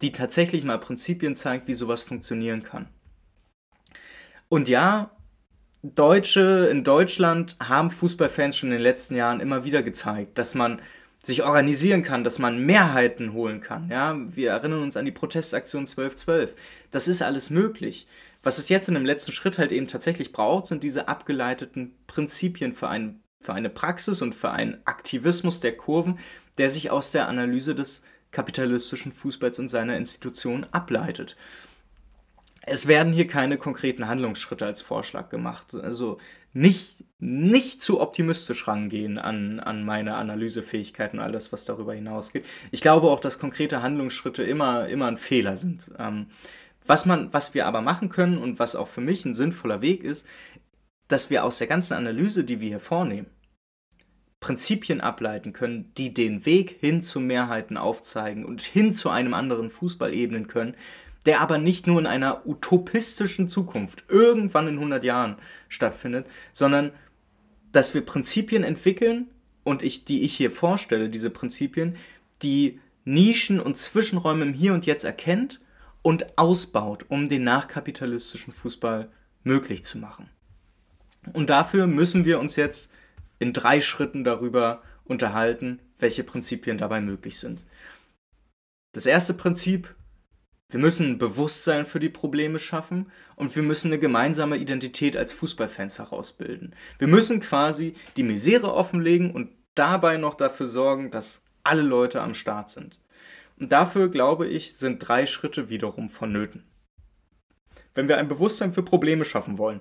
[0.00, 2.88] die tatsächlich mal Prinzipien zeigt, wie sowas funktionieren kann.
[4.48, 5.10] Und ja,
[5.82, 10.80] Deutsche in Deutschland haben Fußballfans schon in den letzten Jahren immer wieder gezeigt, dass man
[11.22, 13.90] sich organisieren kann, dass man Mehrheiten holen kann.
[13.90, 16.54] Ja, wir erinnern uns an die Protestaktion 1212.
[16.90, 18.06] Das ist alles möglich.
[18.42, 22.74] Was es jetzt in dem letzten Schritt halt eben tatsächlich braucht, sind diese abgeleiteten Prinzipien
[22.74, 26.18] für, ein, für eine Praxis und für einen Aktivismus der Kurven,
[26.56, 31.36] der sich aus der Analyse des kapitalistischen Fußballs und seiner Institutionen ableitet.
[32.70, 35.74] es werden hier keine konkreten Handlungsschritte als Vorschlag gemacht.
[35.74, 36.18] Also
[36.52, 42.44] nicht, nicht zu optimistisch rangehen an, an meine Analysefähigkeiten und alles, was darüber hinausgeht.
[42.70, 45.90] Ich glaube auch, dass konkrete Handlungsschritte immer, immer ein Fehler sind.
[45.98, 46.26] Ähm,
[46.88, 50.02] was, man, was wir aber machen können und was auch für mich ein sinnvoller Weg
[50.02, 50.26] ist,
[51.06, 53.28] dass wir aus der ganzen Analyse, die wir hier vornehmen,
[54.40, 59.68] Prinzipien ableiten können, die den Weg hin zu Mehrheiten aufzeigen und hin zu einem anderen
[59.68, 60.74] Fußball ebnen können,
[61.26, 65.36] der aber nicht nur in einer utopistischen Zukunft irgendwann in 100 Jahren
[65.68, 66.92] stattfindet, sondern
[67.72, 69.28] dass wir Prinzipien entwickeln
[69.64, 71.96] und ich, die ich hier vorstelle, diese Prinzipien,
[72.40, 75.60] die Nischen und Zwischenräume im Hier und Jetzt erkennt
[76.02, 79.10] und ausbaut, um den nachkapitalistischen Fußball
[79.42, 80.28] möglich zu machen.
[81.32, 82.92] Und dafür müssen wir uns jetzt
[83.38, 87.64] in drei Schritten darüber unterhalten, welche Prinzipien dabei möglich sind.
[88.92, 89.94] Das erste Prinzip
[90.70, 95.32] wir müssen ein Bewusstsein für die Probleme schaffen und wir müssen eine gemeinsame Identität als
[95.32, 96.74] Fußballfans herausbilden.
[96.98, 102.34] Wir müssen quasi die Misere offenlegen und dabei noch dafür sorgen, dass alle Leute am
[102.34, 102.98] Start sind.
[103.58, 106.64] Und dafür, glaube ich, sind drei Schritte wiederum vonnöten.
[107.94, 109.80] Wenn wir ein Bewusstsein für Probleme schaffen wollen,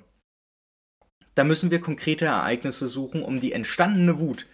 [1.35, 4.45] dann müssen wir konkrete Ereignisse suchen, um die entstandene Wut,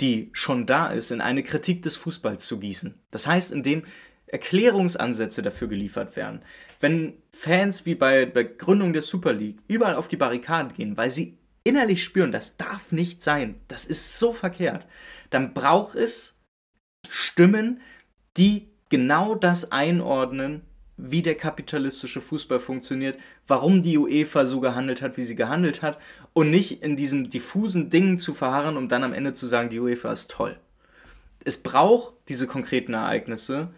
[0.00, 2.98] die schon da ist, in eine Kritik des Fußballs zu gießen.
[3.10, 3.84] Das heißt, indem
[4.26, 6.42] Erklärungsansätze dafür geliefert werden.
[6.78, 11.10] Wenn Fans wie bei der Gründung der Super League überall auf die Barrikaden gehen, weil
[11.10, 14.86] sie innerlich spüren, das darf nicht sein, das ist so verkehrt,
[15.30, 16.40] dann braucht es
[17.08, 17.80] Stimmen,
[18.36, 20.60] die genau das einordnen,
[20.98, 25.98] wie der kapitalistische Fußball funktioniert, warum die UEFA so gehandelt hat, wie sie gehandelt hat
[26.34, 29.80] und nicht in diesen diffusen Dingen zu verharren, um dann am Ende zu sagen, die
[29.80, 30.58] UEFA ist toll.
[31.42, 33.70] Es braucht diese konkreten Ereignisse,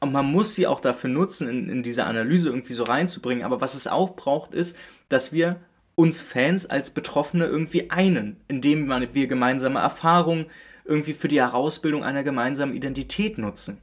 [0.00, 3.44] und man muss sie auch dafür nutzen, in, in diese Analyse irgendwie so reinzubringen.
[3.44, 4.74] Aber was es auch braucht, ist,
[5.10, 5.60] dass wir
[5.94, 10.46] uns Fans als Betroffene irgendwie einen, indem wir gemeinsame Erfahrungen
[10.86, 13.78] irgendwie für die Herausbildung einer gemeinsamen Identität nutzen.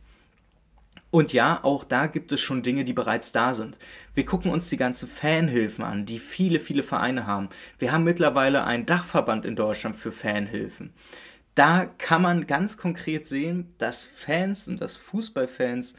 [1.10, 3.80] Und ja, auch da gibt es schon Dinge, die bereits da sind.
[4.14, 7.50] Wir gucken uns die ganzen Fanhilfen an, die viele, viele Vereine haben.
[7.80, 10.94] Wir haben mittlerweile einen Dachverband in Deutschland für Fanhilfen
[11.58, 15.96] da kann man ganz konkret sehen, dass Fans und dass Fußballfans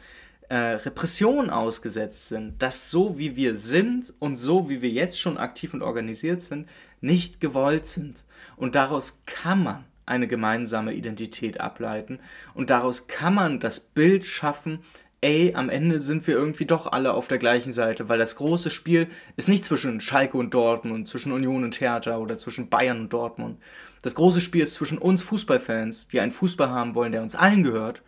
[0.48, 5.36] äh, Repressionen ausgesetzt sind, dass so wie wir sind und so wie wir jetzt schon
[5.36, 6.68] aktiv und organisiert sind,
[7.00, 8.24] nicht gewollt sind.
[8.56, 12.18] Und daraus kann man eine gemeinsame Identität ableiten
[12.54, 14.80] und daraus kann man das Bild schaffen,
[15.20, 18.70] ey, am Ende sind wir irgendwie doch alle auf der gleichen Seite, weil das große
[18.70, 23.12] Spiel ist nicht zwischen Schalke und Dortmund, zwischen Union und Hertha oder zwischen Bayern und
[23.12, 23.58] Dortmund.
[24.02, 27.64] Das große Spiel ist zwischen uns Fußballfans, die einen Fußball haben wollen, der uns allen
[27.64, 28.02] gehört,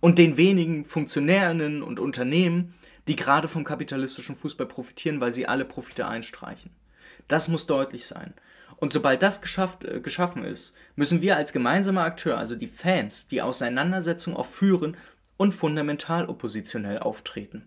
[0.00, 2.74] und den wenigen Funktionärinnen und Unternehmen,
[3.06, 6.72] die gerade vom kapitalistischen Fußball profitieren, weil sie alle Profite einstreichen.
[7.28, 8.34] Das muss deutlich sein.
[8.76, 13.26] Und sobald das geschafft, äh, geschaffen ist, müssen wir als gemeinsamer Akteur, also die Fans,
[13.28, 14.96] die Auseinandersetzung auch führen
[15.36, 17.66] und fundamental oppositionell auftreten.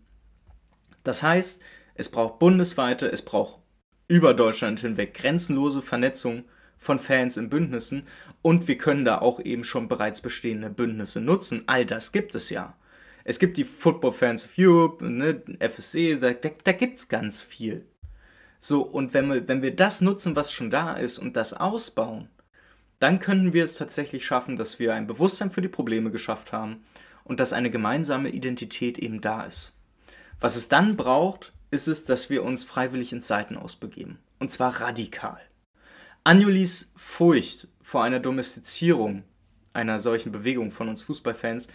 [1.04, 1.62] Das heißt,
[1.96, 3.60] es braucht bundesweite, es braucht
[4.08, 6.46] über Deutschland hinweg grenzenlose Vernetzung
[6.78, 8.08] von Fans in Bündnissen
[8.42, 11.64] und wir können da auch eben schon bereits bestehende Bündnisse nutzen.
[11.68, 12.78] All das gibt es ja.
[13.24, 17.42] Es gibt die Football Fans of Europe, ne, FSC, da, da, da gibt es ganz
[17.42, 17.86] viel.
[18.60, 22.30] So, und wenn wir, wenn wir das nutzen, was schon da ist und das ausbauen,
[23.00, 26.84] dann können wir es tatsächlich schaffen, dass wir ein Bewusstsein für die Probleme geschafft haben
[27.24, 29.78] und dass eine gemeinsame Identität eben da ist.
[30.42, 34.20] Was es dann braucht, ist es, dass wir uns freiwillig ins Seitenaus begeben.
[34.40, 35.40] Und zwar radikal.
[36.24, 39.24] Anjulis Furcht vor einer Domestizierung
[39.74, 41.68] einer solchen Bewegung von uns Fußballfans,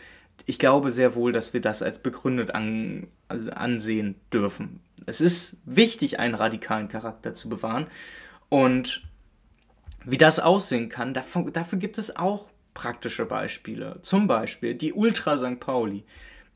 [0.47, 4.81] ich glaube sehr wohl, dass wir das als begründet an, also ansehen dürfen.
[5.07, 7.87] Es ist wichtig, einen radikalen Charakter zu bewahren.
[8.48, 9.02] Und
[10.04, 14.00] wie das aussehen kann, dafür, dafür gibt es auch praktische Beispiele.
[14.02, 15.61] Zum Beispiel die Ultra St.
[15.61, 16.04] Pauli.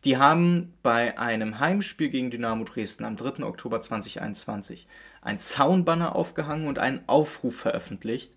[0.05, 3.45] Die haben bei einem Heimspiel gegen Dynamo Dresden am 3.
[3.45, 4.87] Oktober 2021
[5.23, 8.35] ein Zaunbanner aufgehangen und einen Aufruf veröffentlicht.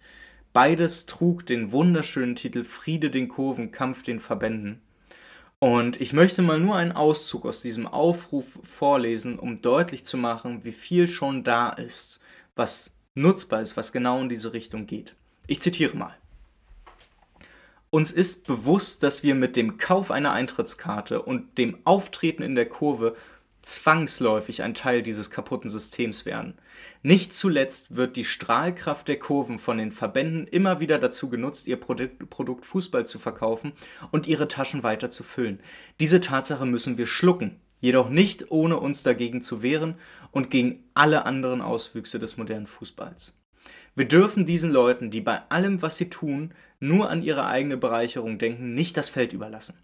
[0.54, 4.82] Beides trug den wunderschönen Titel Friede den Kurven, Kampf den Verbänden.
[5.64, 10.66] Und ich möchte mal nur einen Auszug aus diesem Aufruf vorlesen, um deutlich zu machen,
[10.66, 12.20] wie viel schon da ist,
[12.56, 15.14] was nutzbar ist, was genau in diese Richtung geht.
[15.46, 16.18] Ich zitiere mal.
[17.92, 22.68] Uns ist bewusst, dass wir mit dem Kauf einer Eintrittskarte und dem Auftreten in der
[22.68, 23.16] Kurve
[23.62, 26.58] zwangsläufig ein Teil dieses kaputten Systems werden.
[27.04, 31.80] Nicht zuletzt wird die Strahlkraft der Kurven von den Verbänden immer wieder dazu genutzt, ihr
[31.80, 33.74] Produkt, Fußball zu verkaufen
[34.12, 35.60] und ihre Taschen weiter zu füllen.
[36.00, 37.60] Diese Tatsache müssen wir schlucken.
[37.84, 39.96] jedoch nicht ohne uns dagegen zu wehren
[40.30, 43.42] und gegen alle anderen Auswüchse des modernen Fußballs.
[43.96, 48.38] Wir dürfen diesen Leuten, die bei allem, was sie tun, nur an ihre eigene Bereicherung
[48.38, 49.80] denken, nicht das Feld überlassen.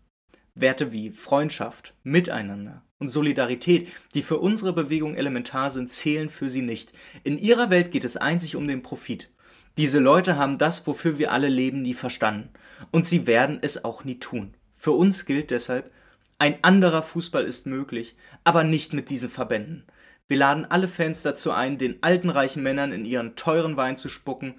[0.54, 6.62] Werte wie Freundschaft, Miteinander und Solidarität, die für unsere Bewegung elementar sind, zählen für sie
[6.62, 6.92] nicht.
[7.24, 9.30] In ihrer Welt geht es einzig um den Profit.
[9.78, 12.50] Diese Leute haben das, wofür wir alle leben, nie verstanden.
[12.92, 14.56] Und sie werden es auch nie tun.
[14.74, 15.92] Für uns gilt deshalb,
[16.40, 19.86] ein anderer Fußball ist möglich, aber nicht mit diesen Verbänden.
[20.28, 24.10] Wir laden alle Fans dazu ein, den alten reichen Männern in ihren teuren Wein zu
[24.10, 24.56] spucken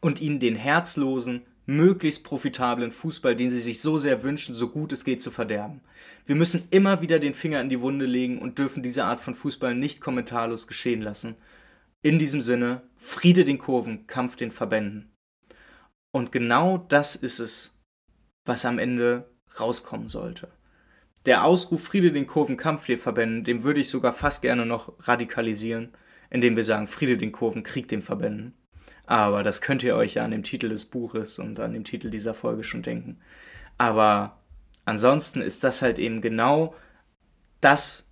[0.00, 4.92] und ihnen den herzlosen, möglichst profitablen Fußball, den sie sich so sehr wünschen, so gut
[4.92, 5.80] es geht zu verderben.
[6.26, 9.34] Wir müssen immer wieder den Finger in die Wunde legen und dürfen diese Art von
[9.34, 11.36] Fußball nicht kommentarlos geschehen lassen.
[12.02, 15.12] In diesem Sinne, Friede den Kurven, Kampf den Verbänden.
[16.12, 17.78] Und genau das ist es,
[18.44, 20.48] was am Ende rauskommen sollte.
[21.24, 24.94] Der Ausruf Friede den Kurven, Kampf den Verbänden, den würde ich sogar fast gerne noch
[25.06, 25.92] radikalisieren,
[26.30, 28.54] indem wir sagen Friede den Kurven, Krieg den Verbänden.
[29.06, 32.10] Aber das könnt ihr euch ja an dem Titel des Buches und an dem Titel
[32.10, 33.18] dieser Folge schon denken.
[33.78, 34.38] Aber
[34.84, 36.74] ansonsten ist das halt eben genau
[37.60, 38.08] das,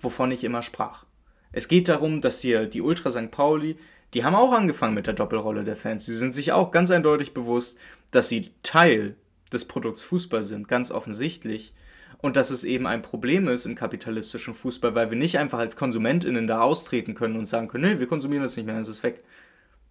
[0.00, 1.04] wovon ich immer sprach.
[1.52, 3.30] Es geht darum, dass hier die Ultra St.
[3.30, 3.76] Pauli,
[4.14, 6.06] die haben auch angefangen mit der Doppelrolle der Fans.
[6.06, 7.78] Sie sind sich auch ganz eindeutig bewusst,
[8.10, 9.16] dass sie Teil
[9.52, 11.74] des Produkts Fußball sind, ganz offensichtlich.
[12.18, 15.76] Und dass es eben ein Problem ist im kapitalistischen Fußball, weil wir nicht einfach als
[15.76, 19.02] KonsumentInnen da austreten können und sagen können, nee, wir konsumieren das nicht mehr, es ist
[19.02, 19.24] weg.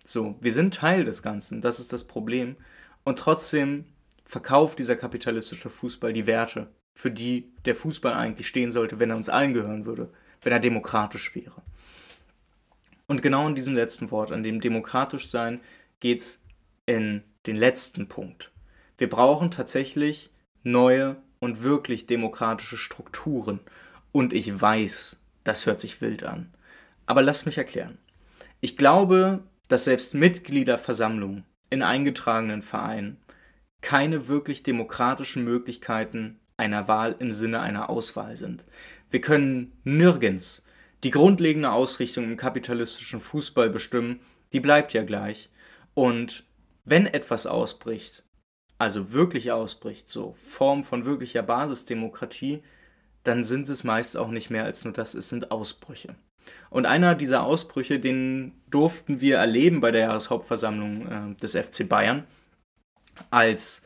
[0.09, 2.55] So, wir sind Teil des Ganzen, das ist das Problem.
[3.03, 3.85] Und trotzdem
[4.25, 9.17] verkauft dieser kapitalistische Fußball die Werte, für die der Fußball eigentlich stehen sollte, wenn er
[9.17, 11.61] uns allen gehören würde, wenn er demokratisch wäre.
[13.05, 15.59] Und genau in diesem letzten Wort, an dem demokratisch sein,
[15.99, 16.41] geht es
[16.87, 18.51] in den letzten Punkt.
[18.97, 20.31] Wir brauchen tatsächlich
[20.63, 23.59] neue und wirklich demokratische Strukturen.
[24.11, 26.51] Und ich weiß, das hört sich wild an.
[27.05, 27.99] Aber lasst mich erklären.
[28.59, 33.17] Ich glaube, dass selbst Mitgliederversammlungen in eingetragenen Vereinen
[33.81, 38.65] keine wirklich demokratischen Möglichkeiten einer Wahl im Sinne einer Auswahl sind.
[39.09, 40.65] Wir können nirgends
[41.03, 44.19] die grundlegende Ausrichtung im kapitalistischen Fußball bestimmen,
[44.51, 45.49] die bleibt ja gleich.
[45.93, 46.43] Und
[46.83, 48.23] wenn etwas ausbricht,
[48.77, 52.63] also wirklich ausbricht, so Form von wirklicher Basisdemokratie,
[53.23, 56.15] dann sind es meist auch nicht mehr als nur das, es sind Ausbrüche.
[56.69, 62.23] Und einer dieser Ausbrüche, den durften wir erleben bei der Jahreshauptversammlung äh, des FC Bayern,
[63.31, 63.83] als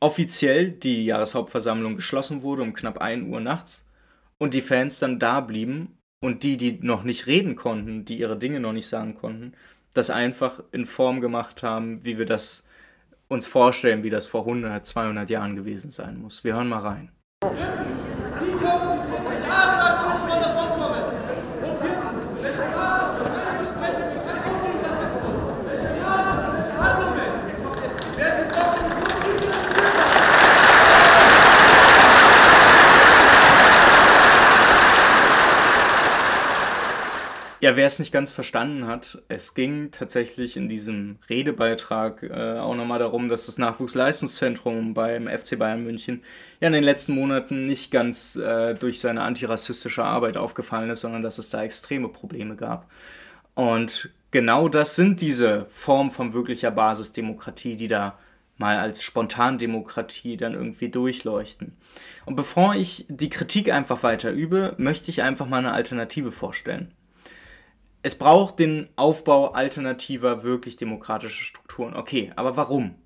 [0.00, 3.86] offiziell die Jahreshauptversammlung geschlossen wurde um knapp 1 Uhr nachts
[4.38, 8.38] und die Fans dann da blieben und die, die noch nicht reden konnten, die ihre
[8.38, 9.52] Dinge noch nicht sagen konnten,
[9.94, 12.66] das einfach in Form gemacht haben, wie wir das
[13.28, 16.44] uns vorstellen, wie das vor 100, 200 Jahren gewesen sein muss.
[16.44, 17.12] Wir hören mal rein.
[37.62, 42.74] Ja, wer es nicht ganz verstanden hat, es ging tatsächlich in diesem Redebeitrag äh, auch
[42.74, 46.24] nochmal darum, dass das Nachwuchsleistungszentrum beim FC Bayern München
[46.58, 51.22] ja in den letzten Monaten nicht ganz äh, durch seine antirassistische Arbeit aufgefallen ist, sondern
[51.22, 52.90] dass es da extreme Probleme gab.
[53.54, 58.18] Und genau das sind diese Formen von wirklicher Basisdemokratie, die da
[58.58, 61.76] mal als Spontandemokratie dann irgendwie durchleuchten.
[62.26, 66.92] Und bevor ich die Kritik einfach weiter übe, möchte ich einfach mal eine Alternative vorstellen
[68.02, 71.94] es braucht den Aufbau alternativer, wirklich demokratischer Strukturen.
[71.94, 72.96] Okay, aber warum?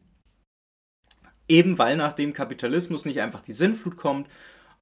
[1.49, 4.29] Eben weil nach dem Kapitalismus nicht einfach die Sinnflut kommt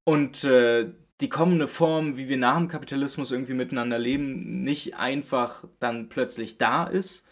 [0.03, 0.89] und äh,
[1.21, 6.57] die kommende Form, wie wir nach dem Kapitalismus irgendwie miteinander leben, nicht einfach dann plötzlich
[6.57, 7.27] da ist.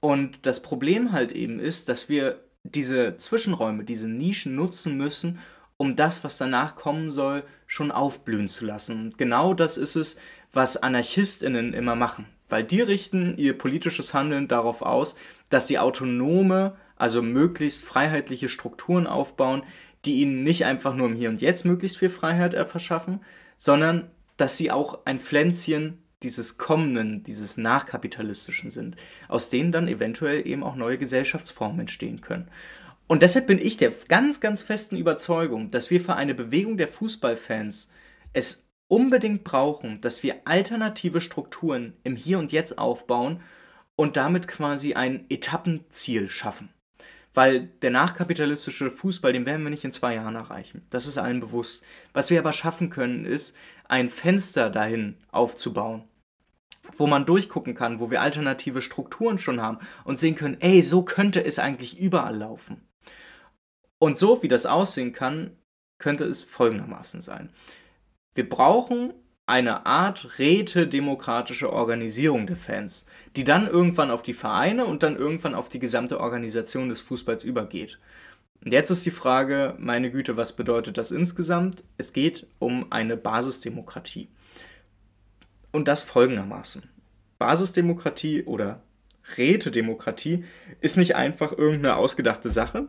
[0.00, 5.38] Und das Problem halt eben ist, dass wir diese Zwischenräume, diese Nischen nutzen müssen,
[5.76, 9.00] um das, was danach kommen soll, schon aufblühen zu lassen.
[9.00, 10.18] Und genau das ist es,
[10.52, 12.26] was AnarchistInnen immer machen.
[12.48, 15.16] Weil die richten ihr politisches Handeln darauf aus,
[15.50, 19.62] dass sie autonome, also möglichst freiheitliche Strukturen aufbauen,
[20.04, 23.20] die ihnen nicht einfach nur im Hier und Jetzt möglichst viel Freiheit verschaffen,
[23.56, 28.96] sondern dass sie auch ein Pflänzchen dieses kommenden, dieses nachkapitalistischen sind,
[29.28, 32.48] aus denen dann eventuell eben auch neue Gesellschaftsformen entstehen können.
[33.06, 36.88] Und deshalb bin ich der ganz, ganz festen Überzeugung, dass wir für eine Bewegung der
[36.88, 37.90] Fußballfans
[38.32, 43.40] es unbedingt brauchen, dass wir alternative Strukturen im Hier und Jetzt aufbauen
[43.96, 46.70] und damit quasi ein Etappenziel schaffen.
[47.34, 50.86] Weil der nachkapitalistische Fußball, den werden wir nicht in zwei Jahren erreichen.
[50.90, 51.84] Das ist allen bewusst.
[52.12, 56.04] Was wir aber schaffen können, ist, ein Fenster dahin aufzubauen,
[56.96, 61.02] wo man durchgucken kann, wo wir alternative Strukturen schon haben und sehen können, ey, so
[61.02, 62.88] könnte es eigentlich überall laufen.
[63.98, 65.56] Und so wie das aussehen kann,
[65.98, 67.50] könnte es folgendermaßen sein.
[68.38, 69.14] Wir brauchen
[69.46, 75.56] eine Art rätedemokratische Organisierung der Fans, die dann irgendwann auf die Vereine und dann irgendwann
[75.56, 77.98] auf die gesamte Organisation des Fußballs übergeht.
[78.64, 81.82] Und jetzt ist die Frage, meine Güte, was bedeutet das insgesamt?
[81.96, 84.28] Es geht um eine Basisdemokratie.
[85.72, 86.84] Und das folgendermaßen.
[87.40, 88.84] Basisdemokratie oder
[89.36, 90.44] Rätedemokratie
[90.80, 92.86] ist nicht einfach irgendeine ausgedachte Sache,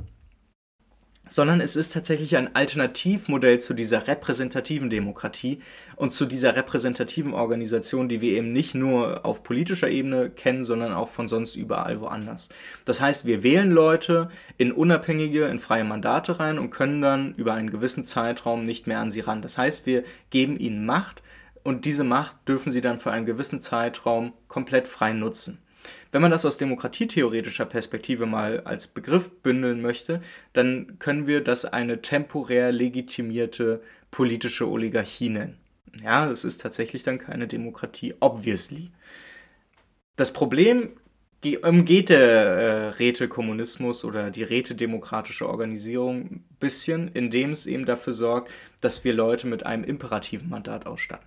[1.29, 5.59] sondern es ist tatsächlich ein Alternativmodell zu dieser repräsentativen Demokratie
[5.95, 10.93] und zu dieser repräsentativen Organisation, die wir eben nicht nur auf politischer Ebene kennen, sondern
[10.93, 12.49] auch von sonst überall woanders.
[12.85, 17.53] Das heißt, wir wählen Leute in unabhängige, in freie Mandate rein und können dann über
[17.53, 19.41] einen gewissen Zeitraum nicht mehr an sie ran.
[19.41, 21.21] Das heißt, wir geben ihnen Macht
[21.63, 25.59] und diese Macht dürfen sie dann für einen gewissen Zeitraum komplett frei nutzen.
[26.11, 30.21] Wenn man das aus demokratietheoretischer Perspektive mal als Begriff bündeln möchte,
[30.53, 35.57] dann können wir das eine temporär legitimierte politische Oligarchie nennen.
[36.03, 38.91] Ja, es ist tatsächlich dann keine Demokratie, obviously.
[40.15, 40.89] Das Problem
[41.61, 48.51] umgeht der äh, Rätekommunismus oder die rätedemokratische Organisierung ein bisschen, indem es eben dafür sorgt,
[48.81, 51.25] dass wir Leute mit einem imperativen Mandat ausstatten.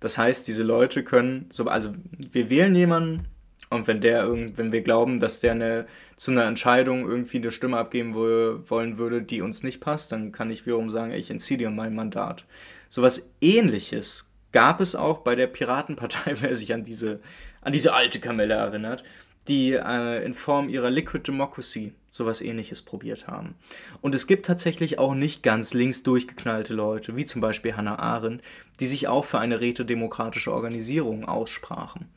[0.00, 3.26] Das heißt, diese Leute können, so, also wir wählen jemanden,
[3.72, 7.78] und wenn der wenn wir glauben, dass der eine, zu einer Entscheidung irgendwie eine Stimme
[7.78, 11.70] abgeben wollen würde, die uns nicht passt, dann kann ich wiederum sagen, ich entziehe dir
[11.70, 12.44] mein Mandat.
[12.88, 17.20] Sowas ähnliches gab es auch bei der Piratenpartei, wer sich an diese,
[17.60, 19.02] an diese alte Kamelle erinnert,
[19.48, 23.54] die äh, in Form ihrer Liquid Democracy sowas ähnliches probiert haben.
[24.02, 28.42] Und es gibt tatsächlich auch nicht ganz links durchgeknallte Leute, wie zum Beispiel Hannah Arendt,
[28.78, 32.08] die sich auch für eine rätedemokratische Organisierung aussprachen.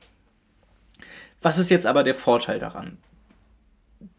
[1.42, 2.98] Was ist jetzt aber der Vorteil daran?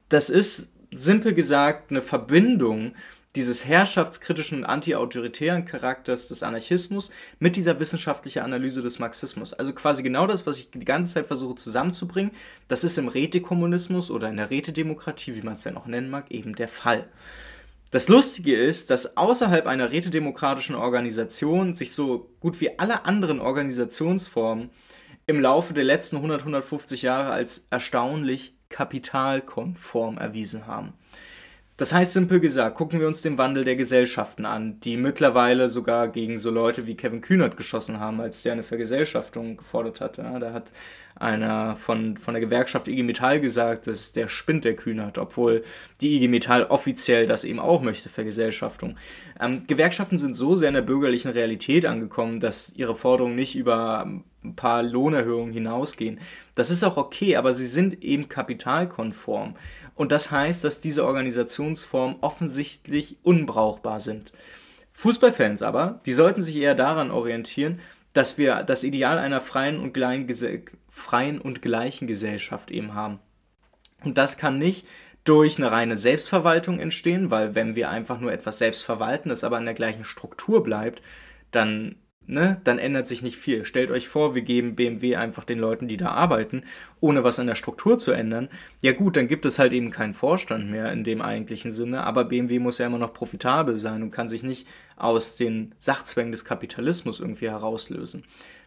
[0.09, 2.95] Das ist simpel gesagt eine Verbindung
[3.37, 9.53] dieses herrschaftskritischen und antiautoritären Charakters des Anarchismus mit dieser wissenschaftlichen Analyse des Marxismus.
[9.53, 12.33] Also quasi genau das, was ich die ganze Zeit versuche zusammenzubringen,
[12.67, 16.31] das ist im Rätekommunismus oder in der Rätedemokratie, wie man es denn auch nennen mag,
[16.31, 17.09] eben der Fall.
[17.91, 24.71] Das Lustige ist, dass außerhalb einer rätedemokratischen Organisation sich so gut wie alle anderen Organisationsformen
[25.27, 30.93] im Laufe der letzten 100, 150 Jahre als erstaunlich kapitalkonform erwiesen haben.
[31.79, 36.09] Das heißt simpel gesagt, gucken wir uns den Wandel der Gesellschaften an, die mittlerweile sogar
[36.09, 40.16] gegen so Leute wie Kevin Kühnert geschossen haben, als der eine Vergesellschaftung gefordert hat.
[40.16, 40.72] Ja, da hat
[41.16, 45.62] einer von, von der Gewerkschaft IG Metall gesagt, dass der spinnt der Kühnert, obwohl
[46.01, 48.97] die IG Metall offiziell das eben auch möchte, Vergesellschaftung.
[49.39, 54.07] Ähm, Gewerkschaften sind so sehr in der bürgerlichen Realität angekommen, dass ihre Forderungen nicht über
[54.47, 56.19] ein paar Lohnerhöhungen hinausgehen.
[56.55, 59.57] Das ist auch okay, aber sie sind eben kapitalkonform.
[59.95, 64.33] Und das heißt, dass diese Organisationsformen offensichtlich unbrauchbar sind.
[64.93, 67.81] Fußballfans aber, die sollten sich eher daran orientieren,
[68.13, 69.97] dass wir das Ideal einer freien und,
[70.91, 73.19] freien und gleichen Gesellschaft eben haben.
[74.05, 74.87] Und das kann nicht
[75.25, 79.59] durch eine reine Selbstverwaltung entstehen, weil wenn wir einfach nur etwas selbst verwalten, das aber
[79.59, 81.03] in der gleichen Struktur bleibt,
[81.51, 83.64] dann ne, dann ändert sich nicht viel.
[83.64, 86.62] Stellt euch vor, wir geben BMW einfach den Leuten, die da arbeiten,
[87.01, 88.49] ohne was an der Struktur zu ändern.
[88.83, 92.24] Ja gut, dann gibt es halt eben keinen Vorstand mehr in dem eigentlichen Sinne, aber
[92.24, 94.66] BMW muss ja immer noch profitabel sein und kann sich nicht
[94.97, 98.24] aus den Sachzwängen des Kapitalismus irgendwie herauslösen.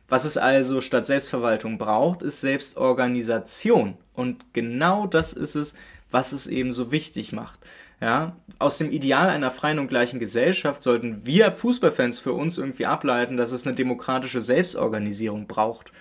[0.08, 3.98] Was es also statt Selbstverwaltung braucht, ist Selbstorganisation.
[4.14, 5.76] Und genau das ist es,
[6.10, 7.60] was es eben so wichtig macht.
[8.02, 12.86] Ja, aus dem Ideal einer freien und gleichen Gesellschaft sollten wir Fußballfans für uns irgendwie
[12.86, 15.92] ableiten, dass es eine demokratische Selbstorganisierung braucht.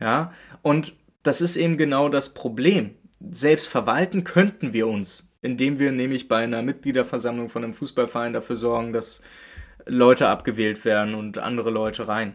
[0.00, 0.32] Ja,
[0.62, 2.96] und das ist eben genau das Problem.
[3.30, 8.56] Selbst verwalten könnten wir uns, indem wir nämlich bei einer Mitgliederversammlung von einem Fußballverein dafür
[8.56, 9.22] sorgen, dass
[9.86, 12.34] Leute abgewählt werden und andere Leute rein.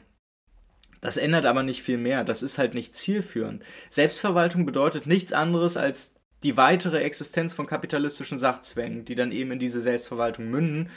[1.02, 2.24] Das ändert aber nicht viel mehr.
[2.24, 3.64] Das ist halt nicht zielführend.
[3.90, 9.60] Selbstverwaltung bedeutet nichts anderes als die weitere Existenz von kapitalistischen Sachzwängen, die dann eben in
[9.60, 10.90] diese Selbstverwaltung münden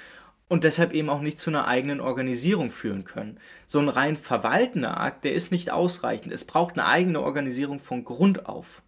[0.48, 3.40] und deshalb eben auch nicht zu einer eigenen Organisierung führen können.
[3.66, 6.32] So ein rein verwaltender Akt, der ist nicht ausreichend.
[6.32, 8.82] Es braucht eine eigene Organisierung von Grund auf.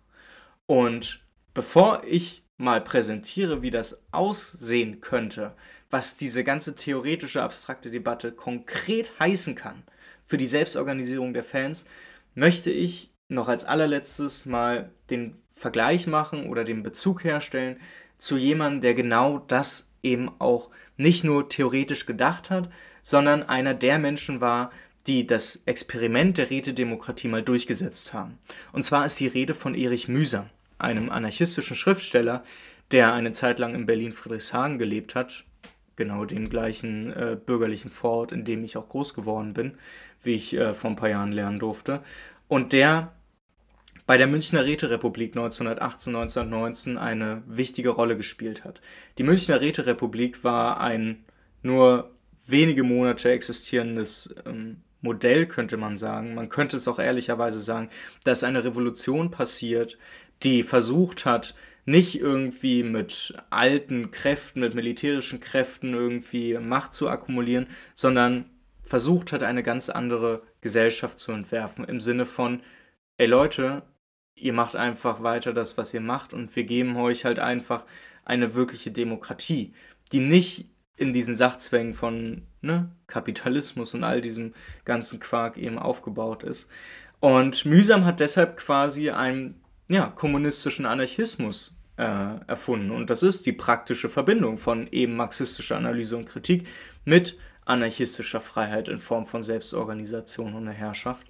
[0.67, 1.25] Und
[1.55, 5.55] bevor ich mal präsentiere, wie das aussehen könnte,
[5.91, 9.85] was diese ganze theoretische, abstrakte Debatte konkret heißen kann
[10.27, 11.87] für die Selbstorganisierung der Fans,
[12.35, 17.79] möchte ich noch als allerletztes mal den Vergleich machen oder den Bezug herstellen
[18.19, 22.71] zu jemandem, der genau das eben auch nicht nur theoretisch gedacht hat,
[23.03, 24.71] sondern einer der Menschen war,
[25.07, 28.39] die das Experiment der Rätedemokratie mal durchgesetzt haben.
[28.73, 30.49] Und zwar ist die Rede von Erich Mühsam,
[30.79, 32.43] einem anarchistischen Schriftsteller,
[32.91, 35.45] der eine Zeit lang in Berlin-Friedrichshagen gelebt hat,
[35.97, 39.79] genau dem gleichen äh, bürgerlichen Vorort, in dem ich auch groß geworden bin,
[40.23, 42.03] wie ich äh, vor ein paar Jahren lernen durfte.
[42.49, 43.13] Und der
[44.07, 48.81] bei der Münchner Räterepublik 1918, 1919 eine wichtige Rolle gespielt hat.
[49.19, 51.25] Die Münchner Räterepublik war ein
[51.63, 52.11] nur
[52.47, 56.35] wenige Monate existierendes ähm, Modell, könnte man sagen.
[56.35, 57.89] Man könnte es auch ehrlicherweise sagen,
[58.25, 59.99] dass eine Revolution passiert,
[60.43, 61.55] die versucht hat,
[61.87, 68.47] nicht irgendwie mit alten Kräften, mit militärischen Kräften irgendwie Macht zu akkumulieren, sondern
[68.83, 71.85] versucht hat, eine ganz andere Gesellschaft zu entwerfen.
[71.85, 72.61] Im Sinne von,
[73.19, 73.83] ey Leute,
[74.35, 77.85] ihr macht einfach weiter das, was ihr macht und wir geben euch halt einfach
[78.25, 79.73] eine wirkliche Demokratie,
[80.13, 80.65] die nicht
[80.97, 84.55] in diesen Sachzwängen von ne, Kapitalismus und all diesem
[84.85, 86.71] ganzen Quark eben aufgebaut ist.
[87.21, 92.91] Und Mühsam hat deshalb quasi einen ja, kommunistischen Anarchismus äh, erfunden.
[92.91, 96.67] Und das ist die praktische Verbindung von eben marxistischer Analyse und Kritik
[97.05, 101.27] mit anarchistischer Freiheit in Form von Selbstorganisation und Herrschaft.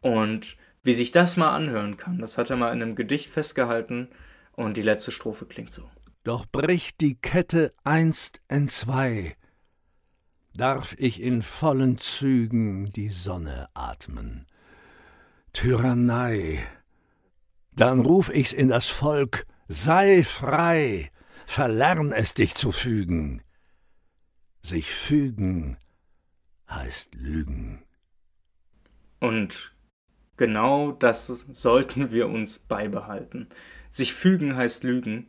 [0.00, 0.56] Und
[0.86, 4.08] wie sich das mal anhören kann, das hat er mal in einem Gedicht festgehalten
[4.52, 5.90] und die letzte Strophe klingt so.
[6.24, 9.36] Doch bricht die Kette einst entzwei,
[10.54, 14.46] darf ich in vollen Zügen die Sonne atmen.
[15.52, 16.66] Tyrannei,
[17.72, 21.10] dann ruf ich's in das Volk, sei frei,
[21.46, 23.42] verlern es dich zu fügen.
[24.62, 25.76] Sich fügen
[26.68, 27.84] heißt lügen.
[29.20, 29.75] Und
[30.36, 33.48] Genau das sollten wir uns beibehalten.
[33.90, 35.26] Sich fügen heißt lügen.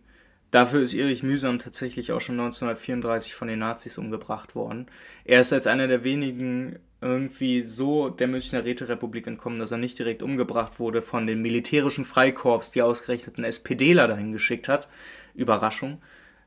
[0.51, 4.87] Dafür ist Erich Mühsam tatsächlich auch schon 1934 von den Nazis umgebracht worden.
[5.25, 9.99] Er ist als einer der wenigen irgendwie so der Münchner Räterepublik entkommen, dass er nicht
[9.99, 14.87] direkt umgebracht wurde von den militärischen Freikorps, die ausgerechneten SPDler dahin geschickt hat.
[15.35, 16.01] Überraschung.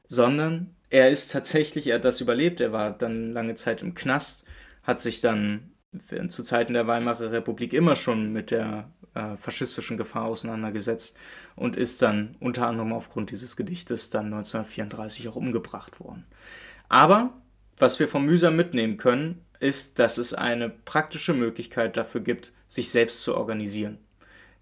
[0.08, 4.44] Sondern er ist tatsächlich, er hat das überlebt, er war dann lange Zeit im Knast,
[4.82, 5.69] hat sich dann
[6.28, 11.16] zu Zeiten der Weimarer Republik immer schon mit der äh, faschistischen Gefahr auseinandergesetzt
[11.56, 16.26] und ist dann unter anderem aufgrund dieses Gedichtes dann 1934 auch umgebracht worden.
[16.88, 17.34] Aber
[17.76, 22.90] was wir vom Mühsam mitnehmen können, ist, dass es eine praktische Möglichkeit dafür gibt, sich
[22.90, 23.98] selbst zu organisieren.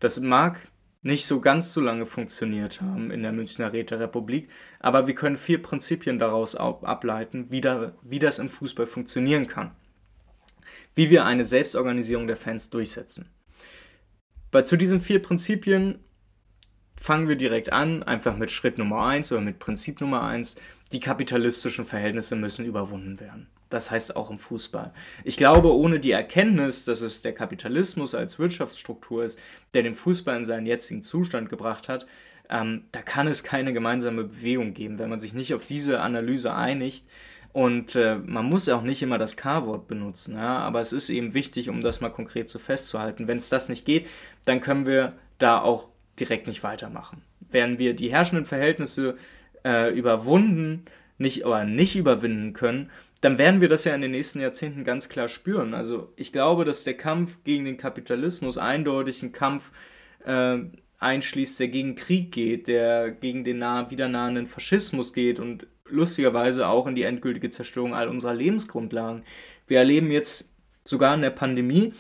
[0.01, 0.69] Das mag
[1.03, 4.49] nicht so ganz so lange funktioniert haben in der Münchner Räterepublik,
[4.81, 9.73] aber wir können vier Prinzipien daraus ableiten, wie, da, wie das im Fußball funktionieren kann
[10.95, 13.29] wie wir eine Selbstorganisierung der Fans durchsetzen.
[14.51, 15.99] Bei, zu diesen vier Prinzipien
[16.97, 20.57] fangen wir direkt an, einfach mit Schritt Nummer 1 oder mit Prinzip Nummer 1.
[20.93, 23.49] Die kapitalistischen Verhältnisse müssen überwunden werden.
[23.71, 24.93] Das heißt auch im Fußball.
[25.25, 29.39] Ich glaube, ohne die Erkenntnis, dass es der Kapitalismus als Wirtschaftsstruktur ist,
[29.75, 32.07] der den Fußball in seinen jetzigen Zustand gebracht hat,
[32.49, 34.99] ähm, da kann es keine gemeinsame Bewegung geben.
[34.99, 37.05] Wenn man sich nicht auf diese Analyse einigt,
[37.53, 40.59] und äh, man muss auch nicht immer das K-Wort benutzen, ja?
[40.59, 43.27] aber es ist eben wichtig, um das mal konkret so festzuhalten.
[43.27, 44.07] Wenn es das nicht geht,
[44.45, 45.89] dann können wir da auch
[46.21, 47.23] direkt nicht weitermachen.
[47.51, 49.17] Werden wir die herrschenden Verhältnisse
[49.65, 50.85] äh, überwunden,
[51.17, 52.91] nicht oder nicht überwinden können,
[53.21, 55.75] dann werden wir das ja in den nächsten Jahrzehnten ganz klar spüren.
[55.75, 59.73] Also ich glaube, dass der Kampf gegen den Kapitalismus eindeutig ein Kampf
[60.25, 60.59] äh,
[61.01, 66.67] einschließt, der gegen Krieg geht, der gegen den nah, wieder nahenden Faschismus geht und lustigerweise
[66.67, 69.25] auch in die endgültige Zerstörung all unserer Lebensgrundlagen.
[69.67, 70.53] Wir erleben jetzt
[70.85, 71.93] sogar in der Pandemie,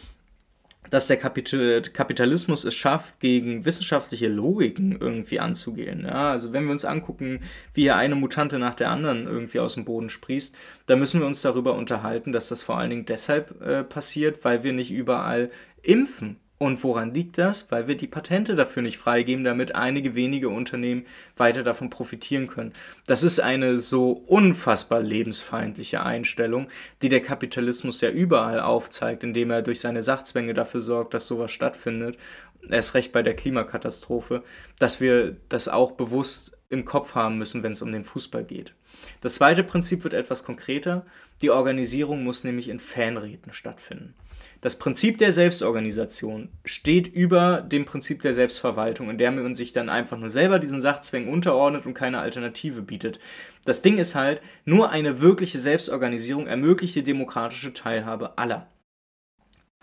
[0.91, 6.05] dass der Kapitalismus es schafft, gegen wissenschaftliche Logiken irgendwie anzugehen.
[6.05, 7.41] Ja, also wenn wir uns angucken,
[7.74, 11.26] wie hier eine Mutante nach der anderen irgendwie aus dem Boden sprießt, dann müssen wir
[11.26, 15.51] uns darüber unterhalten, dass das vor allen Dingen deshalb äh, passiert, weil wir nicht überall
[15.82, 16.41] impfen.
[16.59, 17.71] Und woran liegt das?
[17.71, 21.07] Weil wir die Patente dafür nicht freigeben, damit einige wenige Unternehmen
[21.37, 22.73] weiter davon profitieren können.
[23.07, 26.67] Das ist eine so unfassbar lebensfeindliche Einstellung,
[27.01, 31.53] die der Kapitalismus ja überall aufzeigt, indem er durch seine Sachzwänge dafür sorgt, dass sowas
[31.53, 32.17] stattfindet.
[32.69, 34.43] Erst recht bei der Klimakatastrophe,
[34.81, 38.75] dass wir das auch bewusst im Kopf haben müssen, wenn es um den Fußball geht.
[39.21, 41.07] Das zweite Prinzip wird etwas konkreter.
[41.41, 44.15] Die Organisierung muss nämlich in Fanräten stattfinden.
[44.61, 49.89] Das Prinzip der Selbstorganisation steht über dem Prinzip der Selbstverwaltung, in der man sich dann
[49.89, 53.18] einfach nur selber diesen Sachzwängen unterordnet und keine Alternative bietet.
[53.64, 58.68] Das Ding ist halt, nur eine wirkliche Selbstorganisierung ermöglicht die demokratische Teilhabe aller.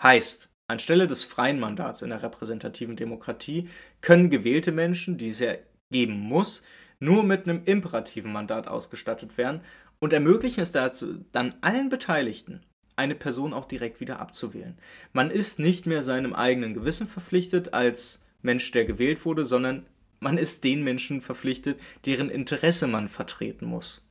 [0.02, 3.70] Heißt, anstelle des freien Mandats in der repräsentativen Demokratie
[4.02, 5.54] können gewählte Menschen, die es ja
[5.90, 6.64] geben muss,
[7.00, 9.62] nur mit einem imperativen Mandat ausgestattet werden
[10.00, 12.66] und ermöglichen es dazu dann allen Beteiligten,
[12.96, 14.78] eine Person auch direkt wieder abzuwählen.
[15.14, 19.86] Man ist nicht mehr seinem eigenen Gewissen verpflichtet als Mensch, der gewählt wurde, sondern
[20.20, 24.08] man ist den Menschen verpflichtet, deren Interesse man vertreten muss.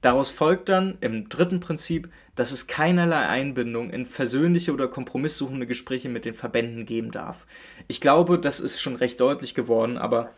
[0.00, 6.08] Daraus folgt dann im dritten Prinzip, dass es keinerlei Einbindung in versöhnliche oder kompromisssuchende Gespräche
[6.08, 7.46] mit den Verbänden geben darf.
[7.86, 10.32] Ich glaube, das ist schon recht deutlich geworden, aber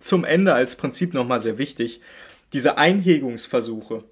[0.00, 2.00] zum Ende als Prinzip nochmal sehr wichtig.
[2.52, 4.02] Diese Einhegungsversuche,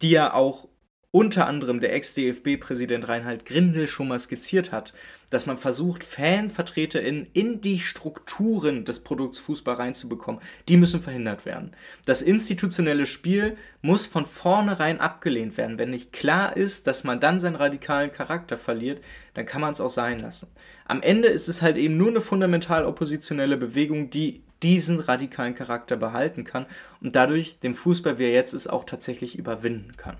[0.00, 0.68] die ja auch
[1.14, 4.92] unter anderem der Ex-DFB-Präsident Reinhard Grindel schon mal skizziert hat,
[5.30, 11.70] dass man versucht, FanvertreterInnen in die Strukturen des Produkts Fußball reinzubekommen, die müssen verhindert werden.
[12.04, 15.78] Das institutionelle Spiel muss von vornherein abgelehnt werden.
[15.78, 19.00] Wenn nicht klar ist, dass man dann seinen radikalen Charakter verliert,
[19.34, 20.48] dann kann man es auch sein lassen.
[20.84, 25.96] Am Ende ist es halt eben nur eine fundamental oppositionelle Bewegung, die diesen radikalen Charakter
[25.96, 26.66] behalten kann
[27.00, 30.16] und dadurch den Fußball, wie er jetzt ist, auch tatsächlich überwinden kann.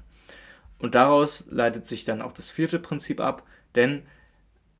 [0.85, 4.03] Und daraus leitet sich dann auch das vierte Prinzip ab, denn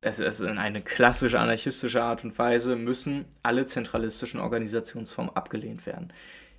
[0.01, 6.13] es ist in eine klassische anarchistische Art und Weise müssen alle zentralistischen Organisationsformen abgelehnt werden.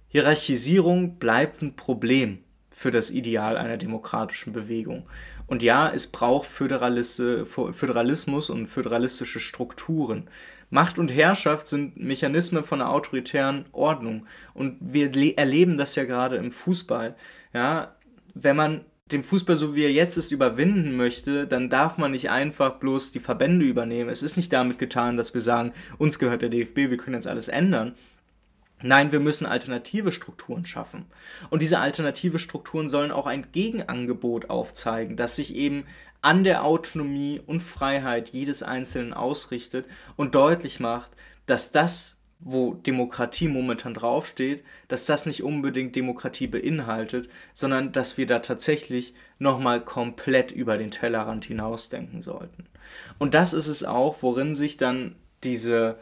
[0.09, 2.43] Hierarchisierung bleibt ein Problem
[2.75, 5.09] für das Ideal einer demokratischen Bewegung.
[5.47, 10.29] Und ja, es braucht Föderalismus und föderalistische Strukturen.
[10.71, 14.27] Macht und Herrschaft sind Mechanismen von einer autoritären Ordnung.
[14.55, 17.15] Und wir erleben das ja gerade im Fußball.
[17.55, 17.95] Ja,
[18.35, 22.31] wenn man den Fußball, so wie er jetzt ist, überwinden möchte, dann darf man nicht
[22.31, 24.11] einfach bloß die Verbände übernehmen.
[24.11, 27.29] Es ist nicht damit getan, dass wir sagen, uns gehört der DFB, wir können jetzt
[27.29, 27.95] alles ändern.
[28.83, 31.07] Nein, wir müssen alternative Strukturen schaffen.
[31.51, 35.85] Und diese alternative Strukturen sollen auch ein Gegenangebot aufzeigen, das sich eben
[36.21, 39.87] an der Autonomie und Freiheit jedes Einzelnen ausrichtet
[40.17, 41.13] und deutlich macht,
[41.47, 48.27] dass das, wo Demokratie momentan draufsteht, dass das nicht unbedingt Demokratie beinhaltet, sondern dass wir
[48.27, 52.67] da tatsächlich nochmal komplett über den Tellerrand hinausdenken sollten.
[53.19, 55.99] Und das ist es auch, worin sich dann diese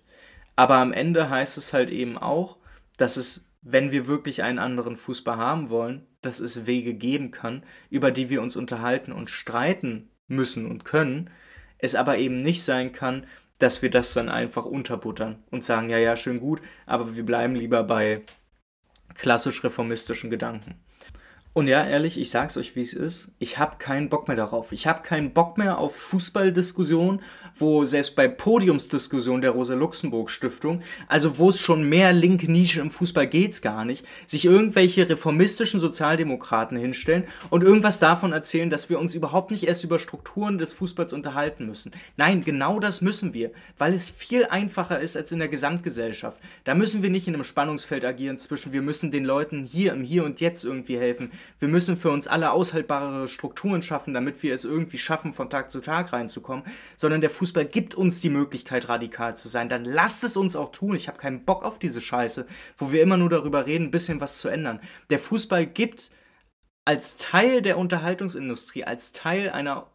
[0.56, 2.56] Aber am Ende heißt es halt eben auch,
[2.96, 7.62] dass es, wenn wir wirklich einen anderen Fußball haben wollen, dass es Wege geben kann,
[7.90, 11.30] über die wir uns unterhalten und streiten müssen und können,
[11.78, 13.24] es aber eben nicht sein kann,
[13.58, 17.54] dass wir das dann einfach unterbuttern und sagen, ja, ja, schön gut, aber wir bleiben
[17.54, 18.22] lieber bei
[19.14, 20.76] klassisch reformistischen Gedanken.
[21.58, 23.32] Und ja, ehrlich, ich sag's euch, wie es ist.
[23.40, 24.70] Ich habe keinen Bock mehr darauf.
[24.70, 27.20] Ich habe keinen Bock mehr auf Fußballdiskussionen,
[27.56, 33.26] wo selbst bei Podiumsdiskussionen der Rosa-Luxemburg-Stiftung, also wo es schon mehr linke Nische im Fußball
[33.26, 39.16] geht's gar nicht, sich irgendwelche reformistischen Sozialdemokraten hinstellen und irgendwas davon erzählen, dass wir uns
[39.16, 41.90] überhaupt nicht erst über Strukturen des Fußballs unterhalten müssen.
[42.16, 46.38] Nein, genau das müssen wir, weil es viel einfacher ist als in der Gesamtgesellschaft.
[46.62, 50.04] Da müssen wir nicht in einem Spannungsfeld agieren zwischen, wir müssen den Leuten hier im
[50.04, 54.54] Hier und Jetzt irgendwie helfen wir müssen für uns alle aushaltbare Strukturen schaffen, damit wir
[54.54, 56.64] es irgendwie schaffen, von Tag zu Tag reinzukommen,
[56.96, 59.68] sondern der Fußball gibt uns die Möglichkeit, radikal zu sein.
[59.68, 60.94] Dann lasst es uns auch tun.
[60.94, 62.46] Ich habe keinen Bock auf diese Scheiße,
[62.76, 64.80] wo wir immer nur darüber reden, ein bisschen was zu ändern.
[65.10, 66.10] Der Fußball gibt
[66.84, 69.88] als Teil der Unterhaltungsindustrie, als Teil einer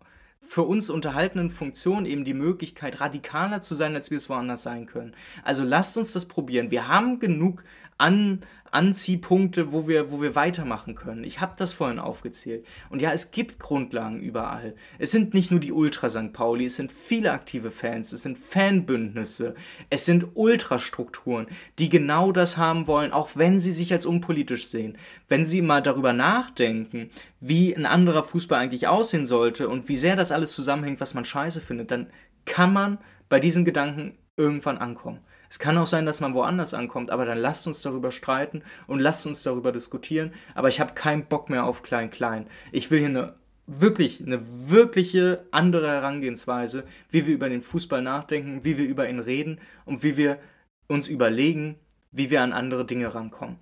[0.46, 4.86] für uns unterhaltenen Funktion eben die Möglichkeit, radikaler zu sein, als wir es woanders sein
[4.86, 5.16] können.
[5.44, 6.70] Also lasst uns das probieren.
[6.70, 7.64] Wir haben genug
[7.98, 8.42] an
[8.74, 11.24] Anziehpunkte, wo wir, wo wir weitermachen können.
[11.24, 12.66] Ich habe das vorhin aufgezählt.
[12.90, 14.74] Und ja, es gibt Grundlagen überall.
[14.98, 16.34] Es sind nicht nur die Ultra St.
[16.34, 19.54] Pauli, es sind viele aktive Fans, es sind Fanbündnisse,
[19.90, 24.98] es sind Ultrastrukturen, die genau das haben wollen, auch wenn sie sich als unpolitisch sehen.
[25.30, 30.16] Wenn sie mal darüber nachdenken, wie ein anderer Fußball eigentlich aussehen sollte und wie sehr
[30.16, 32.08] das alles zusammenhängt, was man scheiße findet, dann
[32.46, 32.98] kann man
[33.30, 35.20] bei diesen Gedanken irgendwann ankommen.
[35.54, 39.00] Es kann auch sein, dass man woanders ankommt, aber dann lasst uns darüber streiten und
[39.00, 40.34] lasst uns darüber diskutieren.
[40.56, 42.48] Aber ich habe keinen Bock mehr auf Klein-Klein.
[42.72, 43.36] Ich will hier eine
[43.68, 49.20] wirklich, eine wirkliche andere Herangehensweise, wie wir über den Fußball nachdenken, wie wir über ihn
[49.20, 50.40] reden und wie wir
[50.88, 51.76] uns überlegen,
[52.12, 53.60] wie wir an andere Dinge rankommen.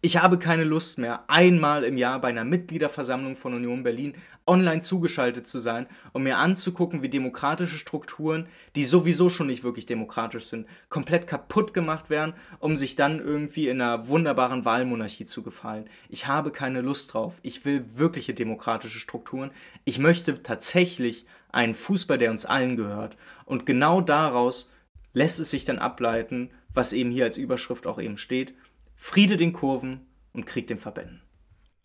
[0.00, 4.14] Ich habe keine Lust mehr, einmal im Jahr bei einer Mitgliederversammlung von Union Berlin
[4.46, 9.86] online zugeschaltet zu sein und mir anzugucken, wie demokratische Strukturen, die sowieso schon nicht wirklich
[9.86, 15.42] demokratisch sind, komplett kaputt gemacht werden, um sich dann irgendwie in einer wunderbaren Wahlmonarchie zu
[15.42, 15.88] gefallen.
[16.08, 17.34] Ich habe keine Lust drauf.
[17.42, 19.50] Ich will wirkliche demokratische Strukturen.
[19.84, 23.16] Ich möchte tatsächlich einen Fußball, der uns allen gehört.
[23.44, 24.70] Und genau daraus
[25.12, 28.54] lässt es sich dann ableiten, was eben hier als Überschrift auch eben steht.
[28.94, 30.00] Friede den Kurven
[30.32, 31.23] und Krieg den Verbänden.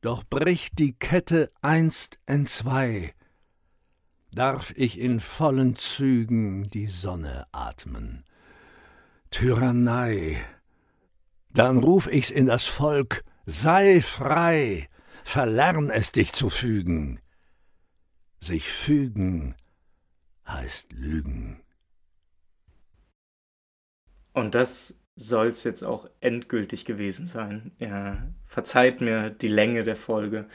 [0.02, 3.14] Doch bricht die Kette einst entzwei,
[4.32, 8.24] darf ich in vollen Zügen die Sonne atmen.
[9.30, 10.44] Tyrannei,
[11.52, 14.90] dann ruf ich's in das Volk, sei frei,
[15.24, 17.20] verlern es dich zu fügen.
[18.40, 19.56] Sich fügen
[20.48, 21.62] heißt lügen.
[24.34, 27.72] Und das soll's jetzt auch endgültig gewesen sein.
[27.78, 28.18] Ja,
[28.48, 30.46] verzeiht mir die Länge der Folge.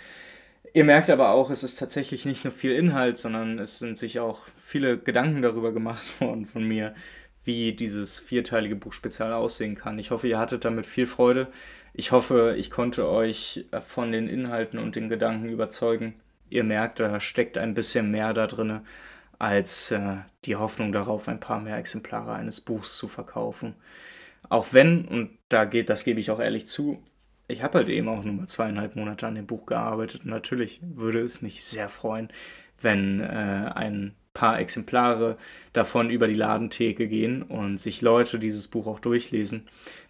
[0.73, 4.21] Ihr merkt aber auch, es ist tatsächlich nicht nur viel Inhalt, sondern es sind sich
[4.21, 6.95] auch viele Gedanken darüber gemacht worden von mir,
[7.45, 9.99] wie dieses vierteilige Buchspezial aussehen kann.
[9.99, 11.49] Ich hoffe, ihr hattet damit viel Freude.
[11.93, 16.15] Ich hoffe, ich konnte euch von den Inhalten und den Gedanken überzeugen.
[16.49, 18.81] Ihr merkt, da steckt ein bisschen mehr da drin,
[19.39, 23.75] als äh, die Hoffnung darauf, ein paar mehr Exemplare eines Buchs zu verkaufen.
[24.49, 27.03] Auch wenn, und da geht, das gebe ich auch ehrlich zu,
[27.49, 30.25] ich habe halt eben auch nur mal zweieinhalb Monate an dem Buch gearbeitet.
[30.25, 32.29] Und natürlich würde es mich sehr freuen,
[32.81, 33.25] wenn äh,
[33.75, 35.37] ein paar Exemplare
[35.73, 39.65] davon über die Ladentheke gehen und sich Leute dieses Buch auch durchlesen.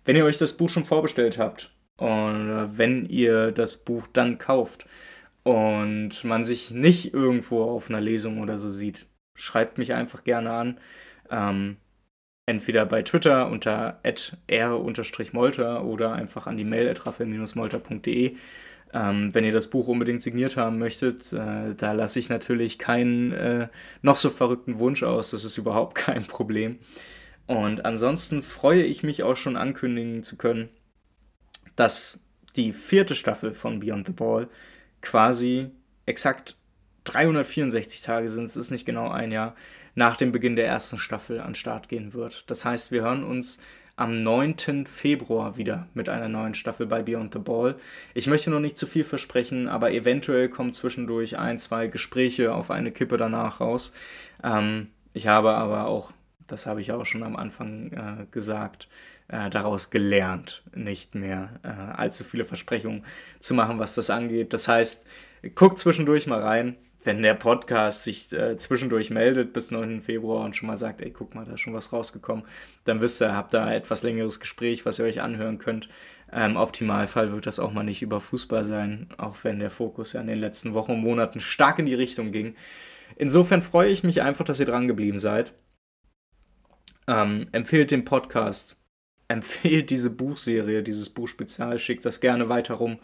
[0.04, 4.38] Wenn ihr euch das Buch schon vorbestellt habt und äh, wenn ihr das Buch dann
[4.38, 4.86] kauft
[5.42, 10.52] und man sich nicht irgendwo auf einer Lesung oder so sieht, schreibt mich einfach gerne
[10.52, 10.80] an.
[11.30, 11.76] Ähm,
[12.46, 14.00] entweder bei Twitter unter
[14.46, 18.34] r-molter oder einfach an die Mail at molterde
[18.94, 23.32] ähm, wenn ihr das Buch unbedingt signiert haben möchtet, äh, da lasse ich natürlich keinen
[23.32, 23.68] äh,
[24.02, 25.32] noch so verrückten Wunsch aus.
[25.32, 26.78] Das ist überhaupt kein Problem.
[27.46, 30.68] Und ansonsten freue ich mich auch schon ankündigen zu können,
[31.74, 32.24] dass
[32.54, 34.48] die vierte Staffel von Beyond the Ball
[35.02, 35.70] quasi
[36.06, 36.56] exakt
[37.04, 39.56] 364 Tage sind, es ist nicht genau ein Jahr,
[39.94, 42.48] nach dem Beginn der ersten Staffel an Start gehen wird.
[42.50, 43.60] Das heißt, wir hören uns
[43.96, 44.86] am 9.
[44.86, 47.76] Februar wieder mit einer neuen Staffel bei Beyond the Ball.
[48.12, 52.70] Ich möchte noch nicht zu viel versprechen, aber eventuell kommen zwischendurch ein, zwei Gespräche auf
[52.70, 53.92] eine Kippe danach raus.
[54.42, 56.12] Ähm, ich habe aber auch,
[56.48, 58.88] das habe ich auch schon am Anfang äh, gesagt,
[59.28, 63.04] äh, daraus gelernt, nicht mehr äh, allzu viele Versprechungen
[63.38, 64.52] zu machen, was das angeht.
[64.52, 65.06] Das heißt,
[65.54, 70.00] guckt zwischendurch mal rein wenn der Podcast sich äh, zwischendurch meldet bis 9.
[70.00, 72.44] Februar und schon mal sagt, ey, guck mal, da ist schon was rausgekommen,
[72.84, 75.88] dann wisst ihr, habt da etwas längeres Gespräch, was ihr euch anhören könnt.
[76.32, 80.14] Im ähm, Optimalfall wird das auch mal nicht über Fußball sein, auch wenn der Fokus
[80.14, 82.56] ja in den letzten Wochen und Monaten stark in die Richtung ging.
[83.16, 85.52] Insofern freue ich mich einfach, dass ihr dran geblieben seid.
[87.06, 88.76] Ähm, empfehlt den Podcast,
[89.28, 92.98] empfehlt diese Buchserie, dieses Buchspezial, schickt das gerne weiter rum.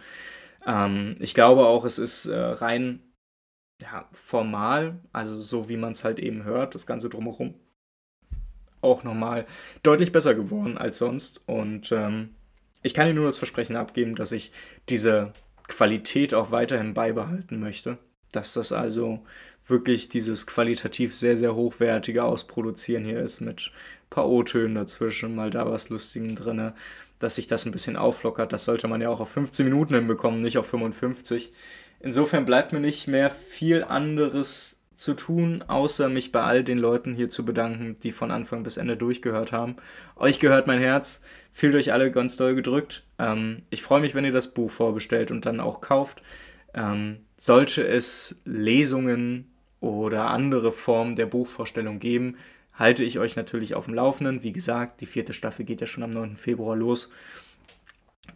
[0.67, 3.01] Ähm, ich glaube auch, es ist äh, rein
[3.81, 7.55] ja, formal, also so wie man es halt eben hört, das Ganze drumherum,
[8.83, 9.47] auch nochmal
[9.83, 11.43] deutlich besser geworden als sonst.
[11.47, 12.31] Und ähm,
[12.83, 14.53] ich kann Ihnen nur das Versprechen abgeben, dass ich
[14.89, 15.33] diese
[15.68, 17.99] Qualität auch weiterhin beibehalten möchte.
[18.33, 19.24] Dass das also
[19.66, 25.51] wirklich dieses qualitativ sehr, sehr hochwertige Ausproduzieren hier ist mit ein paar O-Tönen dazwischen, mal
[25.51, 26.72] da was Lustigen drin,
[27.18, 28.53] dass sich das ein bisschen auflockert.
[28.53, 31.53] Das sollte man ja auch auf 15 Minuten hinbekommen, nicht auf 55.
[32.01, 37.15] Insofern bleibt mir nicht mehr viel anderes zu tun, außer mich bei all den Leuten
[37.15, 39.77] hier zu bedanken, die von Anfang bis Ende durchgehört haben.
[40.17, 41.23] Euch gehört mein Herz,
[41.53, 43.05] fühlt euch alle ganz doll gedrückt.
[43.19, 46.23] Ähm, ich freue mich, wenn ihr das Buch vorbestellt und dann auch kauft.
[46.75, 52.37] Ähm, sollte es Lesungen oder andere Formen der Buchvorstellung geben,
[52.75, 54.43] halte ich euch natürlich auf dem Laufenden.
[54.43, 56.37] Wie gesagt, die vierte Staffel geht ja schon am 9.
[56.37, 57.11] Februar los.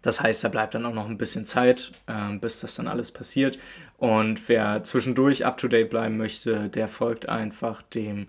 [0.03, 3.13] Das heißt, da bleibt dann auch noch ein bisschen Zeit, äh, bis das dann alles
[3.13, 3.59] passiert.
[3.97, 8.29] Und wer zwischendurch up-to-date bleiben möchte, der folgt einfach dem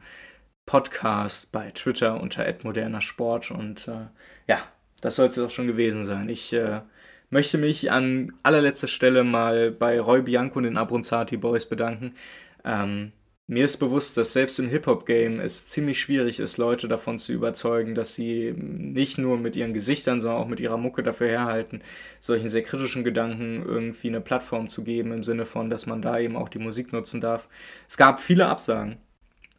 [0.66, 3.52] Podcast bei Twitter unter moderner Sport.
[3.52, 4.08] Und äh,
[4.48, 4.60] ja,
[5.02, 6.30] das soll es auch schon gewesen sein.
[6.30, 6.82] Ich äh,
[7.30, 12.16] möchte mich an allerletzter Stelle mal bei Roy Bianco und den Abronzati Boys bedanken.
[12.64, 13.12] Ähm,
[13.48, 17.94] mir ist bewusst, dass selbst im Hip-Hop-Game es ziemlich schwierig ist, Leute davon zu überzeugen,
[17.94, 21.82] dass sie nicht nur mit ihren Gesichtern, sondern auch mit ihrer Mucke dafür herhalten,
[22.20, 26.18] solchen sehr kritischen Gedanken irgendwie eine Plattform zu geben, im Sinne von, dass man da
[26.18, 27.48] eben auch die Musik nutzen darf.
[27.88, 28.98] Es gab viele Absagen.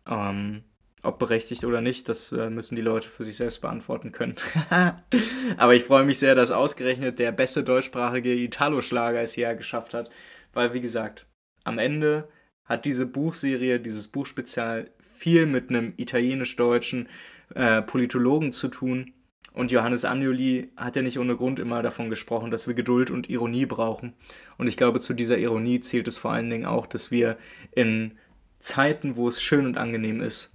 [0.09, 0.65] Ähm,
[1.03, 4.35] ob berechtigt oder nicht, das äh, müssen die Leute für sich selbst beantworten können.
[5.57, 10.11] Aber ich freue mich sehr, dass ausgerechnet der beste deutschsprachige Italo-Schlager es hierher geschafft hat,
[10.53, 11.27] weil, wie gesagt,
[11.63, 12.29] am Ende
[12.67, 17.09] hat diese Buchserie, dieses Buchspezial viel mit einem italienisch-deutschen
[17.55, 19.13] äh, Politologen zu tun.
[19.55, 23.31] Und Johannes Agnoli hat ja nicht ohne Grund immer davon gesprochen, dass wir Geduld und
[23.31, 24.13] Ironie brauchen.
[24.59, 27.39] Und ich glaube, zu dieser Ironie zählt es vor allen Dingen auch, dass wir
[27.75, 28.13] in
[28.61, 30.53] Zeiten, wo es schön und angenehm ist,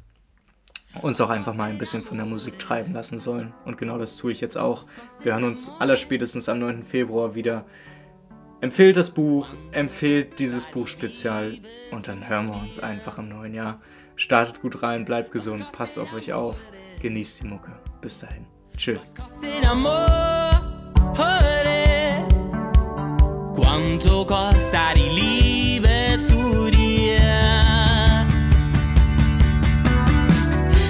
[1.02, 3.54] uns auch einfach mal ein bisschen von der Musik treiben lassen sollen.
[3.66, 4.86] Und genau das tue ich jetzt auch.
[5.24, 6.84] Wir hören uns allerspätestens am 9.
[6.84, 7.66] Februar wieder.
[8.62, 11.58] Empfehlt das Buch, empfehlt dieses Buch spezial
[11.90, 13.82] und dann hören wir uns einfach im neuen Jahr.
[14.16, 16.58] Startet gut rein, bleibt gesund, passt auf euch auf,
[17.02, 17.72] genießt die Mucke.
[18.02, 18.46] Bis dahin.
[18.78, 19.00] Tschüss.
[23.56, 28.28] Quanto costa die Liebe zu dir?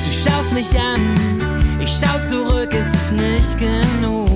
[0.05, 4.30] Du schaust mich an, ich schau zurück, es ist nicht genug.